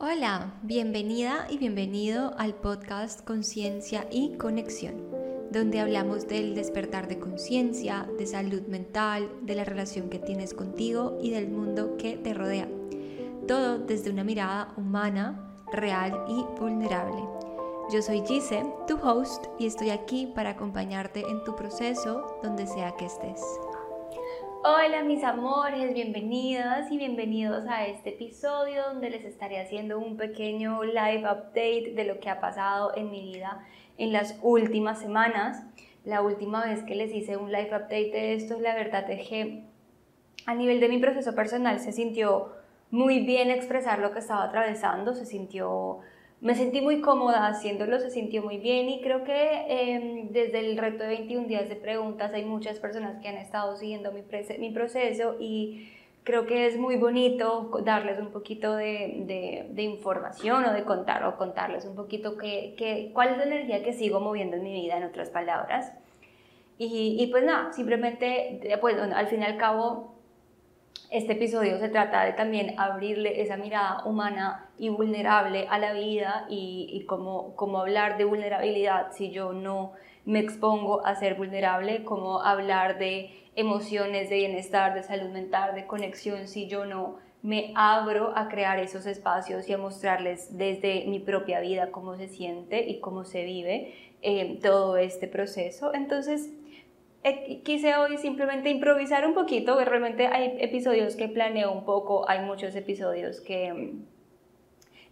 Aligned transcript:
Hola, 0.00 0.54
bienvenida 0.62 1.46
y 1.48 1.56
bienvenido 1.56 2.34
al 2.36 2.56
podcast 2.56 3.24
Conciencia 3.24 4.08
y 4.10 4.36
Conexión, 4.36 4.96
donde 5.52 5.78
hablamos 5.78 6.26
del 6.26 6.56
despertar 6.56 7.06
de 7.06 7.20
conciencia, 7.20 8.08
de 8.18 8.26
salud 8.26 8.62
mental, 8.62 9.30
de 9.42 9.54
la 9.54 9.62
relación 9.62 10.10
que 10.10 10.18
tienes 10.18 10.52
contigo 10.52 11.16
y 11.22 11.30
del 11.30 11.48
mundo 11.48 11.96
que 11.96 12.16
te 12.16 12.34
rodea. 12.34 12.68
Todo 13.46 13.78
desde 13.78 14.10
una 14.10 14.24
mirada 14.24 14.74
humana, 14.76 15.62
real 15.72 16.24
y 16.28 16.42
vulnerable. 16.58 17.22
Yo 17.92 18.02
soy 18.02 18.22
Gise, 18.26 18.66
tu 18.88 18.96
host, 18.96 19.44
y 19.60 19.66
estoy 19.66 19.90
aquí 19.90 20.26
para 20.26 20.50
acompañarte 20.50 21.20
en 21.20 21.44
tu 21.44 21.54
proceso 21.54 22.40
donde 22.42 22.66
sea 22.66 22.96
que 22.96 23.06
estés. 23.06 23.40
Hola 24.66 25.02
mis 25.02 25.22
amores, 25.24 25.92
bienvenidas 25.92 26.90
y 26.90 26.96
bienvenidos 26.96 27.66
a 27.68 27.86
este 27.86 28.14
episodio 28.14 28.82
donde 28.84 29.10
les 29.10 29.22
estaré 29.26 29.60
haciendo 29.60 29.98
un 29.98 30.16
pequeño 30.16 30.82
live 30.84 31.30
update 31.30 31.92
de 31.94 32.04
lo 32.04 32.18
que 32.18 32.30
ha 32.30 32.40
pasado 32.40 32.96
en 32.96 33.10
mi 33.10 33.20
vida 33.20 33.62
en 33.98 34.14
las 34.14 34.38
últimas 34.40 34.98
semanas. 34.98 35.62
La 36.06 36.22
última 36.22 36.64
vez 36.64 36.82
que 36.82 36.94
les 36.94 37.14
hice 37.14 37.36
un 37.36 37.52
live 37.52 37.76
update 37.76 38.10
de 38.10 38.32
esto, 38.36 38.58
la 38.58 38.74
verdad 38.74 39.10
es 39.10 39.28
que 39.28 39.64
a 40.46 40.54
nivel 40.54 40.80
de 40.80 40.88
mi 40.88 40.96
proceso 40.96 41.34
personal 41.34 41.78
se 41.78 41.92
sintió 41.92 42.54
muy 42.90 43.20
bien 43.20 43.50
expresar 43.50 43.98
lo 43.98 44.12
que 44.12 44.20
estaba 44.20 44.44
atravesando, 44.44 45.14
se 45.14 45.26
sintió 45.26 46.00
me 46.44 46.54
sentí 46.54 46.82
muy 46.82 47.00
cómoda 47.00 47.46
haciéndolo, 47.46 47.98
se 47.98 48.10
sintió 48.10 48.42
muy 48.42 48.58
bien 48.58 48.90
y 48.90 49.00
creo 49.00 49.24
que 49.24 49.64
em, 49.66 50.28
desde 50.28 50.60
el 50.60 50.76
reto 50.76 51.02
de 51.02 51.08
21 51.08 51.48
días 51.48 51.70
de 51.70 51.74
preguntas 51.74 52.34
hay 52.34 52.44
muchas 52.44 52.78
personas 52.78 53.18
que 53.22 53.28
han 53.28 53.36
estado 53.36 53.74
siguiendo 53.76 54.12
mi, 54.12 54.20
proceso 54.70 55.36
y 55.40 55.88
creo 56.22 56.44
que 56.44 56.66
es 56.66 56.76
muy 56.76 56.96
bonito 56.96 57.70
darles 57.82 58.20
un 58.20 58.30
poquito 58.30 58.76
de, 58.76 59.64
de, 59.70 59.82
información 59.82 60.66
o 60.66 60.74
de 60.74 60.84
contar 60.84 61.24
o 61.24 61.38
contarles 61.38 61.86
un 61.86 61.96
poquito 61.96 62.36
que, 62.36 62.74
que, 62.76 63.10
cuál 63.14 63.30
es 63.30 63.38
la 63.38 63.44
energía 63.44 63.82
que 63.82 63.94
sigo 63.94 64.20
moviendo 64.20 64.58
en 64.58 64.64
mi 64.64 64.74
vida, 64.74 64.98
en 64.98 65.04
otras 65.04 65.30
palabras. 65.30 65.94
Y, 66.76 67.16
y 67.18 67.26
pues 67.28 67.42
nada, 67.42 67.72
simplemente, 67.72 68.76
pues 68.82 68.98
al 68.98 69.28
fin 69.28 69.40
y 69.40 69.44
al 69.44 69.56
cabo, 69.56 70.13
este 71.10 71.32
episodio 71.34 71.78
se 71.78 71.88
trata 71.88 72.24
de 72.24 72.32
también 72.32 72.74
abrirle 72.78 73.42
esa 73.42 73.56
mirada 73.56 74.04
humana 74.04 74.68
y 74.78 74.88
vulnerable 74.88 75.66
a 75.70 75.78
la 75.78 75.92
vida 75.92 76.46
y, 76.48 76.88
y 76.92 77.04
cómo, 77.06 77.54
cómo, 77.56 77.78
hablar 77.78 78.18
de 78.18 78.24
vulnerabilidad 78.24 79.12
si 79.12 79.30
yo 79.30 79.52
no 79.52 79.92
me 80.24 80.40
expongo 80.40 81.04
a 81.06 81.14
ser 81.14 81.34
vulnerable, 81.34 82.04
cómo 82.04 82.40
hablar 82.40 82.98
de 82.98 83.30
emociones, 83.56 84.30
de 84.30 84.36
bienestar, 84.36 84.94
de 84.94 85.02
salud 85.02 85.30
mental, 85.30 85.74
de 85.74 85.86
conexión 85.86 86.48
si 86.48 86.66
yo 86.66 86.86
no 86.86 87.18
me 87.44 87.72
abro 87.76 88.32
a 88.36 88.48
crear 88.48 88.78
esos 88.78 89.04
espacios 89.04 89.68
y 89.68 89.74
a 89.74 89.78
mostrarles 89.78 90.56
desde 90.56 91.04
mi 91.06 91.18
propia 91.18 91.60
vida 91.60 91.90
cómo 91.90 92.16
se 92.16 92.26
siente 92.26 92.88
y 92.88 93.00
cómo 93.00 93.24
se 93.24 93.44
vive 93.44 93.92
eh, 94.22 94.58
todo 94.62 94.96
este 94.96 95.28
proceso. 95.28 95.92
Entonces, 95.92 96.50
quise 97.62 97.96
hoy 97.96 98.18
simplemente 98.18 98.70
improvisar 98.70 99.26
un 99.26 99.34
poquito, 99.34 99.78
que 99.78 99.84
realmente 99.84 100.26
hay 100.26 100.56
episodios 100.60 101.16
que 101.16 101.28
planeo 101.28 101.72
un 101.72 101.84
poco, 101.84 102.28
hay 102.28 102.40
muchos 102.40 102.74
episodios 102.76 103.40
que 103.40 103.72
mm, 103.72 104.04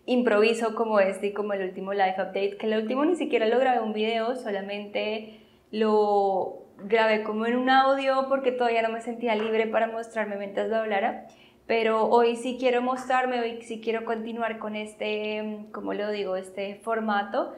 improviso 0.06 0.74
como 0.74 1.00
este 1.00 1.28
y 1.28 1.33
como 1.33 1.55
el 1.55 1.62
último 1.62 1.92
live 1.94 2.16
update, 2.18 2.56
que 2.58 2.66
el 2.66 2.83
último 2.83 3.05
ni 3.05 3.16
siquiera 3.16 3.46
lo 3.46 3.58
grabé 3.58 3.80
un 3.80 3.92
video, 3.92 4.36
solamente 4.36 5.40
lo 5.70 6.66
grabé 6.84 7.22
como 7.22 7.46
en 7.46 7.56
un 7.56 7.70
audio 7.70 8.27
porque 8.28 8.52
todavía 8.52 8.83
no 8.83 8.90
me 8.90 9.00
sentía 9.00 9.34
libre 9.34 9.66
para 9.66 9.86
mostrarme 9.86 10.36
mientras 10.36 10.68
lo 10.68 10.77
hablara. 10.77 11.27
Pero 11.66 12.08
hoy 12.08 12.36
sí 12.36 12.56
quiero 12.58 12.83
mostrarme, 12.83 13.40
hoy 13.40 13.62
sí 13.62 13.80
quiero 13.80 14.05
continuar 14.05 14.58
con 14.58 14.77
este, 14.77 15.42
mm, 15.42 15.70
como 15.70 15.94
lo 15.94 16.10
digo, 16.10 16.36
este 16.36 16.74
formato 16.74 17.55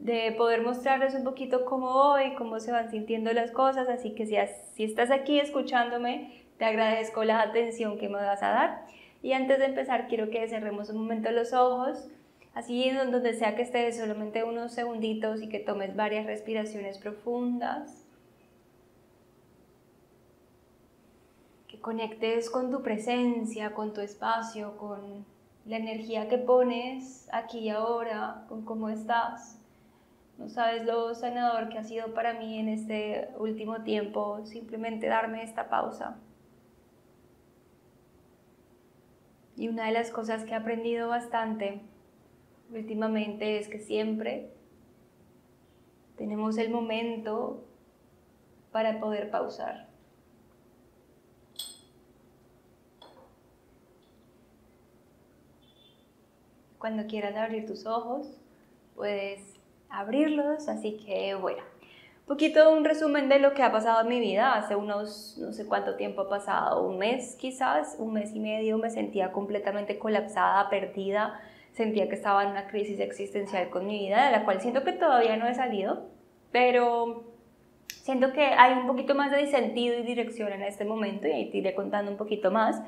de 0.00 0.32
poder 0.32 0.62
mostrarles 0.62 1.14
un 1.14 1.24
poquito 1.24 1.66
cómo 1.66 1.92
voy, 1.92 2.34
cómo 2.34 2.58
se 2.58 2.72
van 2.72 2.90
sintiendo 2.90 3.32
las 3.32 3.50
cosas, 3.50 3.88
así 3.88 4.14
que 4.14 4.26
si, 4.26 4.82
estás 4.82 5.10
aquí 5.10 5.38
escuchándome, 5.38 6.42
te 6.58 6.64
agradezco 6.64 7.22
la 7.22 7.42
atención 7.42 7.98
que 7.98 8.08
me 8.08 8.14
vas 8.14 8.42
a 8.42 8.48
dar. 8.48 8.86
Y 9.22 9.34
antes 9.34 9.58
de 9.58 9.66
empezar, 9.66 10.08
quiero 10.08 10.30
que 10.30 10.48
cerremos 10.48 10.88
un 10.88 10.96
momento 10.96 11.30
los 11.30 11.52
ojos, 11.52 12.08
así 12.54 12.90
donde 12.90 13.34
sea 13.34 13.54
que 13.54 13.62
estés, 13.62 13.98
solamente 13.98 14.42
unos 14.42 14.72
segunditos 14.72 15.42
y 15.42 15.50
que 15.50 15.58
tomes 15.58 15.94
varias 15.94 16.24
respiraciones 16.24 16.96
profundas. 16.96 18.06
Que 21.68 21.78
conectes 21.78 22.48
con 22.48 22.70
tu 22.70 22.82
presencia, 22.82 23.74
con 23.74 23.92
tu 23.92 24.00
espacio, 24.00 24.78
con 24.78 25.26
la 25.66 25.76
energía 25.76 26.26
que 26.30 26.38
pones 26.38 27.28
aquí 27.32 27.58
y 27.58 27.68
ahora, 27.68 28.46
con 28.48 28.64
cómo 28.64 28.88
estás. 28.88 29.59
No 30.40 30.48
sabes 30.48 30.86
lo 30.86 31.14
sanador 31.14 31.68
que 31.68 31.76
ha 31.76 31.84
sido 31.84 32.14
para 32.14 32.32
mí 32.32 32.58
en 32.58 32.70
este 32.70 33.28
último 33.38 33.82
tiempo 33.82 34.40
simplemente 34.46 35.06
darme 35.06 35.42
esta 35.42 35.68
pausa. 35.68 36.16
Y 39.54 39.68
una 39.68 39.84
de 39.84 39.92
las 39.92 40.10
cosas 40.10 40.44
que 40.44 40.52
he 40.52 40.54
aprendido 40.54 41.10
bastante 41.10 41.82
últimamente 42.72 43.58
es 43.58 43.68
que 43.68 43.80
siempre 43.80 44.50
tenemos 46.16 46.56
el 46.56 46.70
momento 46.70 47.62
para 48.72 48.98
poder 48.98 49.30
pausar. 49.30 49.90
Cuando 56.78 57.06
quieras 57.06 57.36
abrir 57.36 57.66
tus 57.66 57.84
ojos, 57.84 58.40
puedes 58.94 59.59
abrirlos, 59.90 60.68
así 60.68 60.96
que 60.96 61.34
bueno, 61.34 61.62
poquito 62.30 62.70
un 62.70 62.84
resumen 62.84 63.28
de 63.28 63.40
lo 63.40 63.54
que 63.54 63.64
ha 63.64 63.72
pasado 63.72 64.02
en 64.02 64.08
mi 64.08 64.20
vida. 64.20 64.54
Hace 64.54 64.76
unos, 64.76 65.36
no 65.38 65.52
sé 65.52 65.66
cuánto 65.66 65.96
tiempo 65.96 66.22
ha 66.22 66.28
pasado, 66.28 66.86
un 66.86 66.96
mes 66.96 67.34
quizás, 67.34 67.96
un 67.98 68.12
mes 68.12 68.32
y 68.34 68.38
medio, 68.38 68.78
me 68.78 68.88
sentía 68.88 69.32
completamente 69.32 69.98
colapsada, 69.98 70.70
perdida, 70.70 71.40
sentía 71.72 72.08
que 72.08 72.14
estaba 72.14 72.44
en 72.44 72.50
una 72.50 72.68
crisis 72.68 73.00
existencial 73.00 73.68
con 73.68 73.84
mi 73.84 73.98
vida, 73.98 74.26
de 74.26 74.30
la 74.30 74.44
cual 74.44 74.60
siento 74.60 74.84
que 74.84 74.92
todavía 74.92 75.36
no 75.36 75.48
he 75.48 75.54
salido, 75.54 76.06
pero 76.52 77.24
siento 77.88 78.32
que 78.32 78.44
hay 78.44 78.74
un 78.74 78.86
poquito 78.86 79.16
más 79.16 79.32
de 79.32 79.48
sentido 79.48 79.98
y 79.98 80.02
dirección 80.02 80.52
en 80.52 80.62
este 80.62 80.84
momento 80.84 81.26
y 81.26 81.32
ahí 81.32 81.50
te 81.50 81.58
iré 81.58 81.74
contando 81.74 82.12
un 82.12 82.16
poquito 82.16 82.52
más 82.52 82.80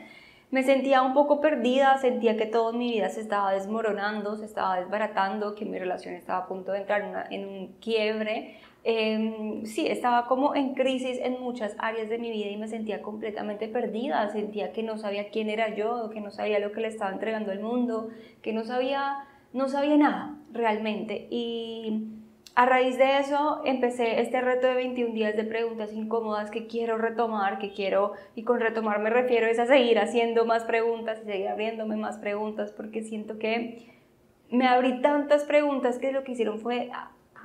me 0.52 0.62
sentía 0.62 1.00
un 1.00 1.14
poco 1.14 1.40
perdida, 1.40 1.96
sentía 1.96 2.36
que 2.36 2.44
toda 2.44 2.72
mi 2.72 2.92
vida 2.92 3.08
se 3.08 3.22
estaba 3.22 3.54
desmoronando, 3.54 4.36
se 4.36 4.44
estaba 4.44 4.78
desbaratando, 4.78 5.54
que 5.54 5.64
mi 5.64 5.78
relación 5.78 6.14
estaba 6.14 6.44
a 6.44 6.46
punto 6.46 6.72
de 6.72 6.80
entrar 6.80 7.26
en, 7.30 7.48
un 7.48 7.68
quiebre. 7.80 8.58
Em, 8.84 9.64
sí, 9.64 9.86
estaba 9.86 10.26
como 10.26 10.54
en 10.54 10.74
crisis 10.74 11.18
en 11.22 11.40
muchas 11.40 11.74
áreas 11.78 12.10
de 12.10 12.18
mi 12.18 12.30
vida 12.30 12.50
y 12.50 12.58
me 12.58 12.68
sentía 12.68 13.00
completamente 13.00 13.66
perdida, 13.66 14.28
sentía 14.28 14.72
que 14.72 14.82
no 14.82 14.98
sabía 14.98 15.30
quién 15.30 15.48
era 15.48 15.74
yo, 15.74 16.10
que 16.10 16.20
no 16.20 16.30
sabía 16.30 16.58
lo 16.58 16.72
que 16.72 16.82
le 16.82 16.88
estaba 16.88 17.12
entregando 17.12 17.50
al 17.50 17.60
mundo, 17.60 18.10
que 18.42 18.52
no 18.52 18.64
sabía, 18.64 19.24
no 19.54 19.70
sabía 19.70 19.96
nada 19.96 20.36
realmente. 20.52 21.28
Y 21.30 22.08
a 22.54 22.66
raíz 22.66 22.98
de 22.98 23.18
eso 23.18 23.62
empecé 23.64 24.20
este 24.20 24.40
reto 24.40 24.66
de 24.66 24.74
21 24.74 25.14
días 25.14 25.36
de 25.36 25.44
preguntas 25.44 25.92
incómodas 25.92 26.50
que 26.50 26.66
quiero 26.66 26.98
retomar, 26.98 27.58
que 27.58 27.72
quiero, 27.72 28.12
y 28.34 28.44
con 28.44 28.60
retomar 28.60 29.00
me 29.00 29.10
refiero 29.10 29.46
es 29.46 29.58
a 29.58 29.66
seguir 29.66 29.98
haciendo 29.98 30.44
más 30.44 30.64
preguntas 30.64 31.20
y 31.22 31.26
seguir 31.26 31.48
abriéndome 31.48 31.96
más 31.96 32.18
preguntas 32.18 32.70
porque 32.70 33.02
siento 33.02 33.38
que 33.38 33.90
me 34.50 34.66
abrí 34.66 35.00
tantas 35.00 35.44
preguntas 35.44 35.98
que 35.98 36.12
lo 36.12 36.24
que 36.24 36.32
hicieron 36.32 36.60
fue 36.60 36.90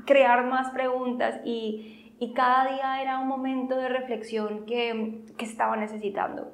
crear 0.06 0.46
más 0.46 0.72
preguntas 0.72 1.40
y, 1.46 2.14
y 2.20 2.34
cada 2.34 2.74
día 2.74 3.02
era 3.02 3.20
un 3.20 3.28
momento 3.28 3.78
de 3.78 3.88
reflexión 3.88 4.66
que, 4.66 5.22
que 5.38 5.46
estaba 5.46 5.78
necesitando. 5.78 6.52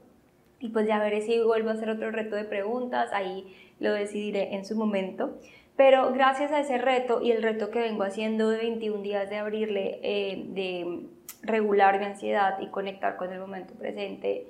Y 0.60 0.70
pues 0.70 0.88
ya 0.88 1.00
veré 1.00 1.22
si 1.22 1.42
vuelvo 1.42 1.70
a 1.70 1.74
hacer 1.74 1.90
otro 1.90 2.12
reto 2.12 2.36
de 2.36 2.46
preguntas, 2.46 3.12
ahí 3.14 3.54
lo 3.80 3.92
decidiré 3.92 4.56
en 4.56 4.64
su 4.64 4.78
momento. 4.78 5.40
Pero 5.76 6.14
gracias 6.14 6.52
a 6.52 6.60
ese 6.60 6.78
reto 6.78 7.22
y 7.22 7.32
el 7.32 7.42
reto 7.42 7.72
que 7.72 7.80
vengo 7.80 8.04
haciendo 8.04 8.50
de 8.50 8.58
21 8.58 9.02
días 9.02 9.30
de 9.30 9.38
abrirle, 9.38 10.00
eh, 10.04 10.46
de 10.50 11.08
regular 11.42 12.00
mi 12.00 12.06
ansiedad 12.06 12.60
y 12.62 12.68
conectar 12.68 13.18
con 13.18 13.34
el 13.34 13.40
momento 13.40 13.74
presente, 13.74 14.48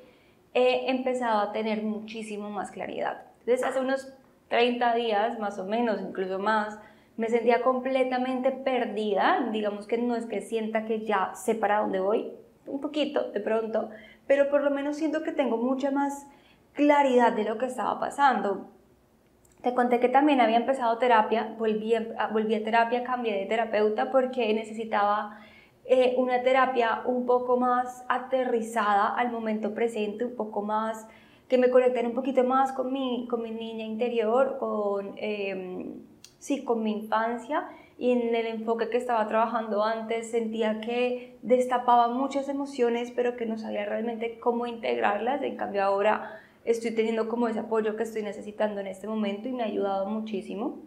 he 0.54 0.92
empezado 0.92 1.40
a 1.40 1.52
tener 1.52 1.81
muchísimo 1.81 2.50
más 2.50 2.72
claridad. 2.72 3.24
Entonces, 3.40 3.66
hace 3.66 3.80
unos 3.80 4.14
30 4.50 4.94
días, 4.96 5.40
más 5.40 5.58
o 5.60 5.66
menos, 5.66 6.02
incluso 6.02 6.40
más, 6.40 6.78
me 7.18 7.30
sentía 7.30 7.62
completamente 7.62 8.52
perdida. 8.52 9.50
Digamos 9.52 9.88
que 9.88 9.98
no 9.98 10.16
es 10.16 10.26
que 10.26 10.42
sienta 10.42 10.86
que 10.86 11.06
ya 11.06 11.34
sé 11.36 11.56
para 11.56 11.80
dónde 11.80 12.00
voy, 12.00 12.31
un 12.66 12.81
poquito 12.81 13.31
de 13.31 13.40
pronto, 13.40 13.90
pero 14.28 14.50
por 14.50 14.64
lo 14.64 14.72
menos 14.72 14.98
siento 14.98 15.24
que 15.24 15.31
tengo 15.31 15.58
mucha 15.58 15.92
más 15.92 16.28
claridad 16.74 17.34
de 17.34 17.46
lo 17.46 17.58
que 17.58 17.66
estaba 17.66 18.00
pasando. 18.00 18.68
Te 19.63 19.74
conté 19.74 20.01
que 20.01 20.10
también 20.10 20.42
había 20.42 20.57
empezado 20.57 20.98
terapia, 20.98 21.56
volví 21.57 21.95
a, 21.95 22.27
volví 22.33 22.54
a 22.54 22.63
terapia, 22.65 23.06
cambié 23.06 23.33
de 23.33 23.45
terapeuta 23.45 24.12
porque 24.12 24.54
necesitaba 24.54 25.39
eh, 25.86 26.15
una 26.18 26.44
terapia 26.44 27.01
un 27.06 27.25
poco 27.25 27.56
más 27.56 28.04
aterrizada 28.10 29.15
al 29.15 29.31
momento 29.31 29.74
presente, 29.74 30.25
un 30.25 30.36
poco 30.36 30.63
más 30.63 31.07
que 31.48 31.57
me 31.57 31.69
conectara 31.69 32.10
un 32.10 32.13
poquito 32.13 32.44
más 32.44 32.74
con 32.74 32.92
mi, 32.92 33.25
con 33.30 33.42
mi 33.42 33.51
niña 33.51 33.86
interior, 33.86 34.57
con, 34.60 35.13
em, 35.15 35.94
sí, 36.39 36.66
con 36.66 36.83
mi 36.83 36.92
infancia. 36.92 37.69
Y 37.98 38.12
en 38.12 38.36
el 38.36 38.48
enfoque 38.48 38.89
que 38.89 38.98
estaba 38.98 39.25
trabajando 39.30 39.81
antes 39.83 40.31
sentía 40.31 40.81
que 40.81 41.38
destapaba 41.42 42.09
muchas 42.09 42.50
emociones 42.50 43.12
pero 43.12 43.38
que 43.38 43.45
no 43.45 43.57
sabía 43.57 43.86
realmente 43.86 44.39
cómo 44.39 44.68
integrarlas, 44.68 45.42
en 45.42 45.56
cambio 45.56 45.83
ahora 45.83 46.42
estoy 46.65 46.92
teniendo 46.92 47.27
como 47.27 47.48
ese 47.48 47.60
apoyo 47.60 47.95
que 47.95 48.04
estoy 48.04 48.24
necesitando 48.24 48.81
en 48.81 48.88
este 48.88 49.07
momento 49.07 49.50
y 49.50 49.54
me 49.54 49.63
ha 49.63 49.68
ayudado 49.68 50.06
muchísimo. 50.07 50.81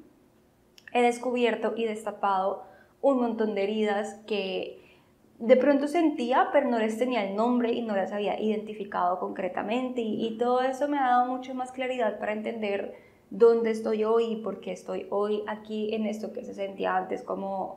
He 0.92 1.02
descubierto 1.02 1.74
y 1.76 1.84
destapado 1.84 2.64
un 3.02 3.20
montón 3.20 3.54
de 3.54 3.64
heridas 3.64 4.20
que 4.26 4.82
de 5.38 5.56
pronto 5.56 5.86
sentía, 5.86 6.48
pero 6.52 6.68
no 6.68 6.78
les 6.78 6.98
tenía 6.98 7.28
el 7.28 7.36
nombre 7.36 7.72
y 7.72 7.82
no 7.82 7.94
las 7.94 8.12
había 8.12 8.40
identificado 8.40 9.18
concretamente. 9.18 10.00
Y, 10.00 10.36
todo 10.38 10.62
eso 10.62 10.88
me 10.88 10.98
ha 10.98 11.08
dado 11.08 11.26
mucho 11.26 11.54
más 11.54 11.72
claridad 11.72 12.18
para 12.18 12.32
entender 12.32 12.94
dónde 13.30 13.70
estoy 13.70 14.04
hoy 14.04 14.24
y 14.24 14.36
por 14.36 14.60
qué 14.60 14.72
estoy 14.72 15.06
hoy 15.10 15.42
aquí 15.46 15.94
en 15.94 16.06
esto 16.06 16.32
que 16.32 16.44
se 16.44 16.54
sentía 16.54 16.96
antes 16.96 17.22
como, 17.22 17.76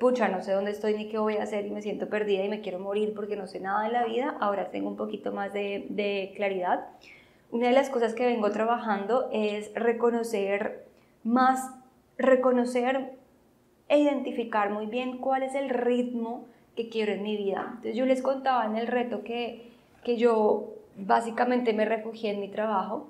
pucha, 0.00 0.28
no 0.28 0.42
sé 0.42 0.52
dónde 0.52 0.70
estoy 0.70 0.94
ni 0.94 1.08
qué 1.08 1.18
voy 1.18 1.36
a 1.36 1.42
hacer 1.42 1.66
y 1.66 1.70
me 1.70 1.82
siento 1.82 2.08
perdida 2.08 2.44
y 2.44 2.48
me 2.48 2.60
quiero 2.60 2.78
morir 2.78 3.12
porque 3.14 3.36
no 3.36 3.46
sé 3.46 3.60
nada 3.60 3.84
de 3.84 3.92
la 3.92 4.04
vida. 4.06 4.36
Ahora 4.40 4.70
tengo 4.70 4.88
un 4.88 4.96
poquito 4.96 5.32
más 5.32 5.52
de, 5.52 5.86
de 5.90 6.32
claridad. 6.36 6.86
Una 7.50 7.68
de 7.68 7.72
las 7.72 7.88
cosas 7.88 8.14
que 8.14 8.26
vengo 8.26 8.50
trabajando 8.50 9.28
es 9.32 9.72
reconocer 9.74 10.86
más, 11.24 11.74
reconocer 12.18 13.14
e 13.88 13.98
identificar 13.98 14.70
muy 14.70 14.86
bien 14.86 15.18
cuál 15.18 15.42
es 15.42 15.54
el 15.54 15.70
ritmo 15.70 16.46
que 16.76 16.90
quiero 16.90 17.12
en 17.12 17.22
mi 17.22 17.36
vida. 17.36 17.64
Entonces 17.68 17.96
yo 17.96 18.04
les 18.04 18.20
contaba 18.20 18.66
en 18.66 18.76
el 18.76 18.86
reto 18.86 19.24
que, 19.24 19.72
que 20.04 20.16
yo 20.18 20.74
básicamente 20.96 21.72
me 21.72 21.86
refugié 21.86 22.32
en 22.32 22.40
mi 22.40 22.48
trabajo 22.48 23.08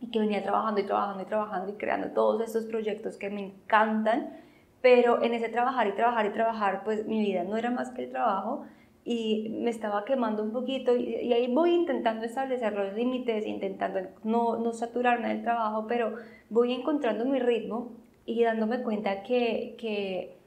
y 0.00 0.10
que 0.10 0.20
venía 0.20 0.42
trabajando 0.42 0.80
y 0.80 0.84
trabajando 0.84 1.22
y 1.22 1.26
trabajando 1.26 1.72
y 1.72 1.74
creando 1.74 2.08
todos 2.10 2.40
estos 2.42 2.66
proyectos 2.66 3.16
que 3.16 3.30
me 3.30 3.44
encantan, 3.46 4.36
pero 4.80 5.22
en 5.22 5.34
ese 5.34 5.48
trabajar 5.48 5.88
y 5.88 5.92
trabajar 5.92 6.26
y 6.26 6.30
trabajar, 6.30 6.84
pues 6.84 7.06
mi 7.06 7.20
vida 7.20 7.42
no 7.42 7.56
era 7.56 7.70
más 7.70 7.90
que 7.90 8.04
el 8.04 8.10
trabajo 8.10 8.64
y 9.04 9.50
me 9.50 9.70
estaba 9.70 10.04
quemando 10.04 10.42
un 10.42 10.52
poquito 10.52 10.96
y, 10.96 11.32
ahí 11.32 11.52
voy 11.52 11.72
intentando 11.72 12.24
establecer 12.24 12.72
los 12.72 12.94
límites, 12.94 13.46
intentando 13.46 14.00
no, 14.22 14.56
no 14.56 14.72
saturarme 14.72 15.28
del 15.28 15.42
trabajo, 15.42 15.86
pero 15.86 16.14
voy 16.48 16.72
encontrando 16.72 17.24
mi 17.26 17.38
ritmo 17.38 17.92
y 18.24 18.42
dándome 18.42 18.82
cuenta 18.82 19.22
que, 19.22 19.76
que 19.78 20.38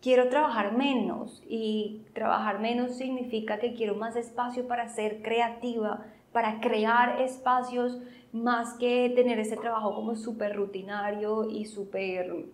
quiero 0.00 0.28
trabajar 0.28 0.76
menos. 0.76 1.42
Y 1.48 2.02
trabajar 2.14 2.60
menos 2.60 2.96
significa 2.96 3.58
que 3.58 3.74
quiero 3.74 3.96
más 3.96 4.14
espacio 4.14 4.68
para 4.68 4.88
ser 4.88 5.22
creativa, 5.22 6.06
para 6.32 6.60
crear 6.60 7.20
espacios 7.20 8.00
más 8.32 8.74
que 8.74 9.12
tener 9.16 9.40
ese 9.40 9.56
trabajo 9.56 9.94
como 9.94 10.14
súper 10.14 10.54
rutinario 10.54 11.48
y 11.50 11.64
súper 11.64 12.46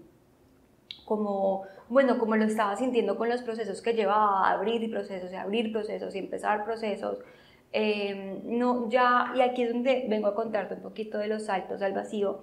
como, 1.05 1.65
bueno, 1.89 2.19
como 2.19 2.37
lo 2.37 2.45
estaba 2.45 2.77
sintiendo 2.77 3.17
con 3.17 3.29
los 3.29 3.43
procesos 3.43 3.83
que 3.83 3.95
llevaba 3.95 4.51
abrir 4.51 4.91
procesos 4.91 5.33
y 5.33 5.37
abrir 5.37 5.73
procesos 5.73 6.15
y 6.15 6.19
empezar 6.19 6.65
procesos. 6.65 7.19
Em, 7.73 8.59
no, 8.59 8.89
ya, 8.91 9.33
y 9.35 9.41
aquí 9.41 9.63
es 9.63 9.73
donde 9.73 10.07
vengo 10.09 10.29
a 10.29 10.35
contarte 10.35 10.75
un 10.75 10.83
poquito 10.83 11.19
de 11.19 11.29
los 11.29 11.45
saltos 11.45 11.81
al 11.83 11.93
vacío 11.93 12.43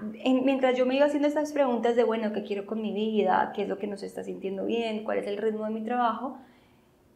mientras 0.00 0.76
yo 0.76 0.86
me 0.86 0.96
iba 0.96 1.06
haciendo 1.06 1.28
estas 1.28 1.52
preguntas 1.52 1.96
de, 1.96 2.04
bueno, 2.04 2.32
¿qué 2.32 2.42
quiero 2.42 2.66
con 2.66 2.80
mi 2.80 2.92
vida? 2.92 3.52
¿Qué 3.54 3.62
es 3.62 3.68
lo 3.68 3.78
que 3.78 3.86
nos 3.86 4.02
está 4.02 4.24
sintiendo 4.24 4.64
bien? 4.64 5.04
¿Cuál 5.04 5.18
es 5.18 5.26
el 5.26 5.36
ritmo 5.36 5.64
de 5.64 5.70
mi 5.70 5.82
trabajo? 5.82 6.38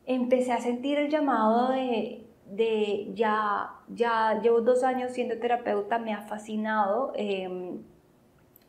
Empecé 0.04 0.52
a 0.52 0.60
sentir 0.60 0.98
el 0.98 1.08
llamado 1.08 1.70
de, 1.70 2.26
de 2.46 3.10
ya, 3.14 3.70
ya 3.88 4.40
llevo 4.42 4.60
dos 4.60 4.84
años 4.84 5.12
siendo 5.12 5.38
terapeuta, 5.38 5.98
me 5.98 6.12
ha 6.12 6.22
fascinado, 6.22 7.12
em, 7.16 7.78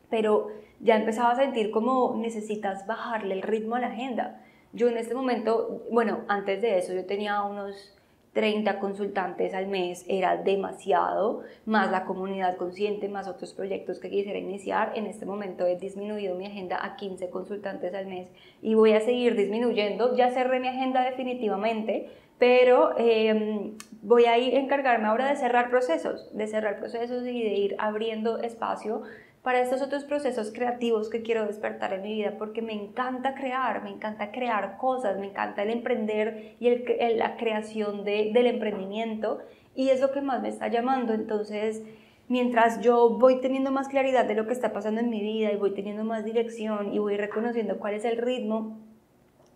pero 0.09 0.47
ya 0.79 0.95
empezaba 0.95 1.31
a 1.31 1.35
sentir 1.35 1.71
como 1.71 2.15
necesitas 2.17 2.85
bajarle 2.87 3.33
el 3.35 3.41
ritmo 3.41 3.75
a 3.75 3.79
la 3.79 3.87
agenda. 3.87 4.41
Yo 4.73 4.89
en 4.89 4.97
este 4.97 5.15
momento, 5.15 5.83
bueno, 5.91 6.19
antes 6.27 6.61
de 6.61 6.77
eso 6.77 6.93
yo 6.93 7.05
tenía 7.05 7.41
unos 7.41 7.97
30 8.37 8.77
consultantes 8.77 9.55
al 9.55 9.65
mes 9.65 10.05
era 10.07 10.37
demasiado, 10.37 11.41
más 11.65 11.89
la 11.89 12.05
comunidad 12.05 12.55
consciente, 12.57 13.09
más 13.09 13.27
otros 13.27 13.55
proyectos 13.55 13.99
que 13.99 14.11
quisiera 14.11 14.37
iniciar. 14.37 14.91
En 14.93 15.07
este 15.07 15.25
momento 15.25 15.65
he 15.65 15.75
disminuido 15.75 16.35
mi 16.35 16.45
agenda 16.45 16.85
a 16.85 16.97
15 16.97 17.31
consultantes 17.31 17.95
al 17.95 18.05
mes 18.05 18.27
y 18.61 18.75
voy 18.75 18.93
a 18.93 19.01
seguir 19.01 19.35
disminuyendo. 19.35 20.15
Ya 20.15 20.29
cerré 20.29 20.59
mi 20.59 20.67
agenda 20.67 21.03
definitivamente, 21.03 22.11
pero 22.37 22.95
em, 22.99 23.73
voy 24.03 24.25
a 24.25 24.37
ir 24.37 24.53
encargarme 24.53 25.07
ahora 25.07 25.29
de 25.29 25.35
cerrar 25.35 25.71
procesos, 25.71 26.29
de 26.31 26.45
cerrar 26.45 26.77
procesos 26.77 27.25
y 27.25 27.41
de 27.41 27.55
ir 27.55 27.75
abriendo 27.79 28.37
espacio 28.37 29.01
para 29.43 29.61
estos 29.61 29.81
otros 29.81 30.03
procesos 30.03 30.51
creativos 30.51 31.09
que 31.09 31.21
quiero 31.21 31.45
despertar 31.45 31.93
en 31.93 32.01
mi 32.01 32.13
vida, 32.15 32.35
porque 32.37 32.61
me 32.61 32.73
encanta 32.73 33.33
crear, 33.35 33.83
me 33.83 33.89
encanta 33.89 34.31
crear 34.31 34.77
cosas, 34.77 35.17
me 35.19 35.27
encanta 35.27 35.63
el 35.63 35.69
emprender 35.69 36.55
y 36.59 36.69
la 37.15 37.37
creación 37.37 38.03
de, 38.03 38.31
del 38.33 38.47
emprendimiento, 38.47 39.39
y 39.75 39.89
es 39.89 40.01
lo 40.01 40.11
que 40.11 40.21
más 40.21 40.41
me 40.41 40.49
está 40.49 40.67
llamando. 40.67 41.13
Entonces, 41.13 41.83
mientras 42.27 42.81
yo 42.81 43.09
voy 43.09 43.39
teniendo 43.39 43.71
más 43.71 43.87
claridad 43.87 44.25
de 44.25 44.35
lo 44.35 44.47
que 44.47 44.53
está 44.53 44.73
pasando 44.73 44.99
en 44.99 45.09
mi 45.09 45.21
vida 45.21 45.51
y 45.51 45.55
voy 45.55 45.73
teniendo 45.73 46.03
más 46.03 46.25
dirección 46.25 46.93
y 46.93 46.99
voy 46.99 47.15
reconociendo 47.15 47.77
cuál 47.77 47.93
es 47.93 48.03
el 48.05 48.17
ritmo, 48.17 48.77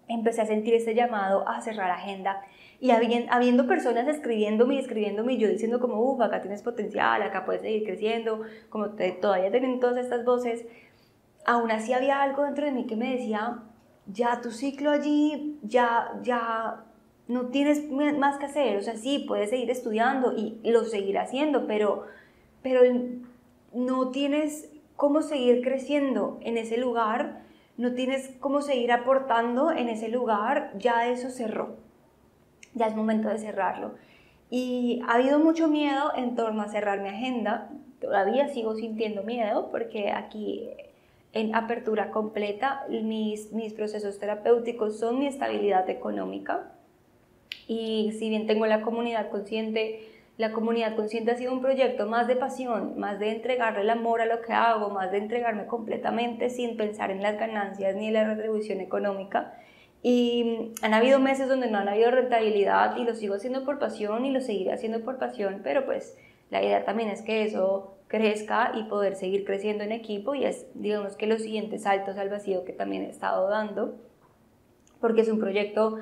empecé 0.07 0.41
a 0.41 0.45
sentir 0.45 0.73
ese 0.73 0.93
llamado 0.93 1.47
a 1.47 1.61
cerrar 1.61 1.91
agenda 1.91 2.41
y 2.81 2.89
habiendo 2.89 3.67
personas 3.67 4.07
escribiéndome 4.07 4.73
y 4.73 4.79
escribiéndome 4.79 5.33
y 5.33 5.37
yo 5.37 5.47
diciendo 5.47 5.79
como, 5.79 6.01
uff, 6.01 6.19
acá 6.19 6.41
tienes 6.41 6.63
potencial, 6.63 7.21
acá 7.21 7.45
puedes 7.45 7.61
seguir 7.61 7.83
creciendo, 7.83 8.41
como 8.69 8.89
todavía 9.21 9.51
tienen 9.51 9.79
todas 9.79 10.03
estas 10.03 10.25
voces, 10.25 10.65
aún 11.45 11.69
así 11.69 11.93
había 11.93 12.23
algo 12.23 12.43
dentro 12.43 12.65
de 12.65 12.71
mí 12.71 12.87
que 12.87 12.95
me 12.95 13.11
decía, 13.11 13.59
ya 14.07 14.41
tu 14.41 14.49
ciclo 14.49 14.89
allí, 14.89 15.59
ya, 15.61 16.19
ya 16.23 16.83
no 17.27 17.49
tienes 17.49 17.87
más 17.91 18.39
que 18.39 18.45
hacer, 18.45 18.77
o 18.77 18.81
sea, 18.81 18.97
sí, 18.97 19.25
puedes 19.27 19.51
seguir 19.51 19.69
estudiando 19.69 20.33
y 20.35 20.59
lo 20.63 20.83
seguir 20.83 21.19
haciendo, 21.19 21.67
pero, 21.67 22.07
pero 22.63 22.81
no 23.75 24.09
tienes 24.09 24.71
cómo 24.95 25.21
seguir 25.21 25.61
creciendo 25.61 26.39
en 26.41 26.57
ese 26.57 26.77
lugar, 26.77 27.43
no 27.77 27.93
tienes 27.93 28.31
cómo 28.39 28.63
seguir 28.63 28.91
aportando 28.91 29.69
en 29.69 29.87
ese 29.87 30.09
lugar, 30.09 30.73
ya 30.79 31.07
eso 31.07 31.29
cerró 31.29 31.90
ya 32.73 32.87
es 32.87 32.95
momento 32.95 33.29
de 33.29 33.37
cerrarlo. 33.37 33.95
Y 34.49 35.01
ha 35.07 35.15
habido 35.15 35.39
mucho 35.39 35.67
miedo 35.67 36.11
en 36.15 36.35
torno 36.35 36.61
a 36.61 36.67
cerrar 36.67 37.01
mi 37.01 37.09
agenda, 37.09 37.69
todavía 37.99 38.49
sigo 38.49 38.75
sintiendo 38.75 39.23
miedo 39.23 39.69
porque 39.71 40.11
aquí 40.11 40.69
en 41.33 41.55
apertura 41.55 42.11
completa 42.11 42.85
mis, 42.89 43.53
mis 43.53 43.73
procesos 43.73 44.19
terapéuticos 44.19 44.99
son 44.99 45.19
mi 45.19 45.27
estabilidad 45.27 45.89
económica 45.89 46.71
y 47.67 48.11
si 48.19 48.29
bien 48.29 48.47
tengo 48.47 48.65
la 48.65 48.81
comunidad 48.81 49.29
consciente, 49.29 50.01
la 50.37 50.51
comunidad 50.51 50.95
consciente 50.95 51.31
ha 51.31 51.37
sido 51.37 51.53
un 51.53 51.61
proyecto 51.61 52.05
más 52.05 52.27
de 52.27 52.35
pasión, 52.35 52.99
más 52.99 53.19
de 53.19 53.31
entregarle 53.31 53.81
el 53.81 53.89
amor 53.89 54.19
a 54.19 54.25
lo 54.25 54.41
que 54.41 54.51
hago, 54.51 54.89
más 54.89 55.11
de 55.11 55.19
entregarme 55.19 55.67
completamente 55.67 56.49
sin 56.49 56.75
pensar 56.75 57.11
en 57.11 57.21
las 57.21 57.39
ganancias 57.39 57.95
ni 57.95 58.07
en 58.07 58.13
la 58.13 58.25
retribución 58.25 58.81
económica. 58.81 59.53
Y 60.03 60.71
han 60.81 60.93
habido 60.93 61.19
meses 61.19 61.47
donde 61.47 61.69
no 61.69 61.77
han 61.77 61.87
habido 61.87 62.09
rentabilidad 62.09 62.97
y 62.97 63.03
lo 63.03 63.13
sigo 63.13 63.35
haciendo 63.35 63.63
por 63.63 63.77
pasión 63.77 64.25
y 64.25 64.31
lo 64.31 64.41
seguiré 64.41 64.73
haciendo 64.73 65.01
por 65.01 65.19
pasión, 65.19 65.61
pero 65.63 65.85
pues 65.85 66.17
la 66.49 66.63
idea 66.63 66.83
también 66.85 67.09
es 67.09 67.21
que 67.21 67.43
eso 67.43 67.97
crezca 68.07 68.73
y 68.75 68.83
poder 68.83 69.15
seguir 69.15 69.45
creciendo 69.45 69.83
en 69.83 69.91
equipo 69.91 70.35
y 70.35 70.43
es 70.43 70.65
digamos 70.73 71.15
que 71.15 71.27
los 71.27 71.43
siguientes 71.43 71.83
saltos 71.83 72.17
al 72.17 72.29
vacío 72.29 72.65
que 72.65 72.73
también 72.73 73.03
he 73.03 73.09
estado 73.09 73.47
dando, 73.47 73.95
porque 74.99 75.21
es 75.21 75.29
un 75.29 75.39
proyecto 75.39 75.97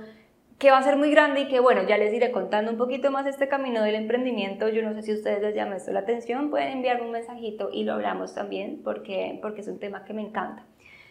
que 0.57 0.71
va 0.71 0.77
a 0.77 0.83
ser 0.83 0.97
muy 0.97 1.09
grande 1.11 1.41
y 1.41 1.47
que 1.47 1.59
bueno, 1.59 1.83
ya 1.87 1.97
les 1.97 2.13
iré 2.13 2.31
contando 2.31 2.71
un 2.71 2.77
poquito 2.77 3.11
más 3.11 3.25
este 3.25 3.47
camino 3.47 3.81
del 3.81 3.95
emprendimiento. 3.95 4.67
Yo 4.67 4.81
no 4.81 4.93
sé 4.93 5.03
si 5.03 5.13
ustedes 5.13 5.41
les 5.41 5.55
llama 5.55 5.77
esto 5.77 5.91
la 5.91 6.01
atención, 6.01 6.49
pueden 6.49 6.73
enviarme 6.73 7.05
un 7.05 7.11
mensajito 7.11 7.69
y 7.71 7.83
lo 7.83 7.93
hablamos 7.93 8.33
también 8.33 8.81
porque, 8.83 9.39
porque 9.41 9.61
es 9.61 9.67
un 9.67 9.79
tema 9.79 10.03
que 10.03 10.13
me 10.13 10.21
encanta. 10.21 10.65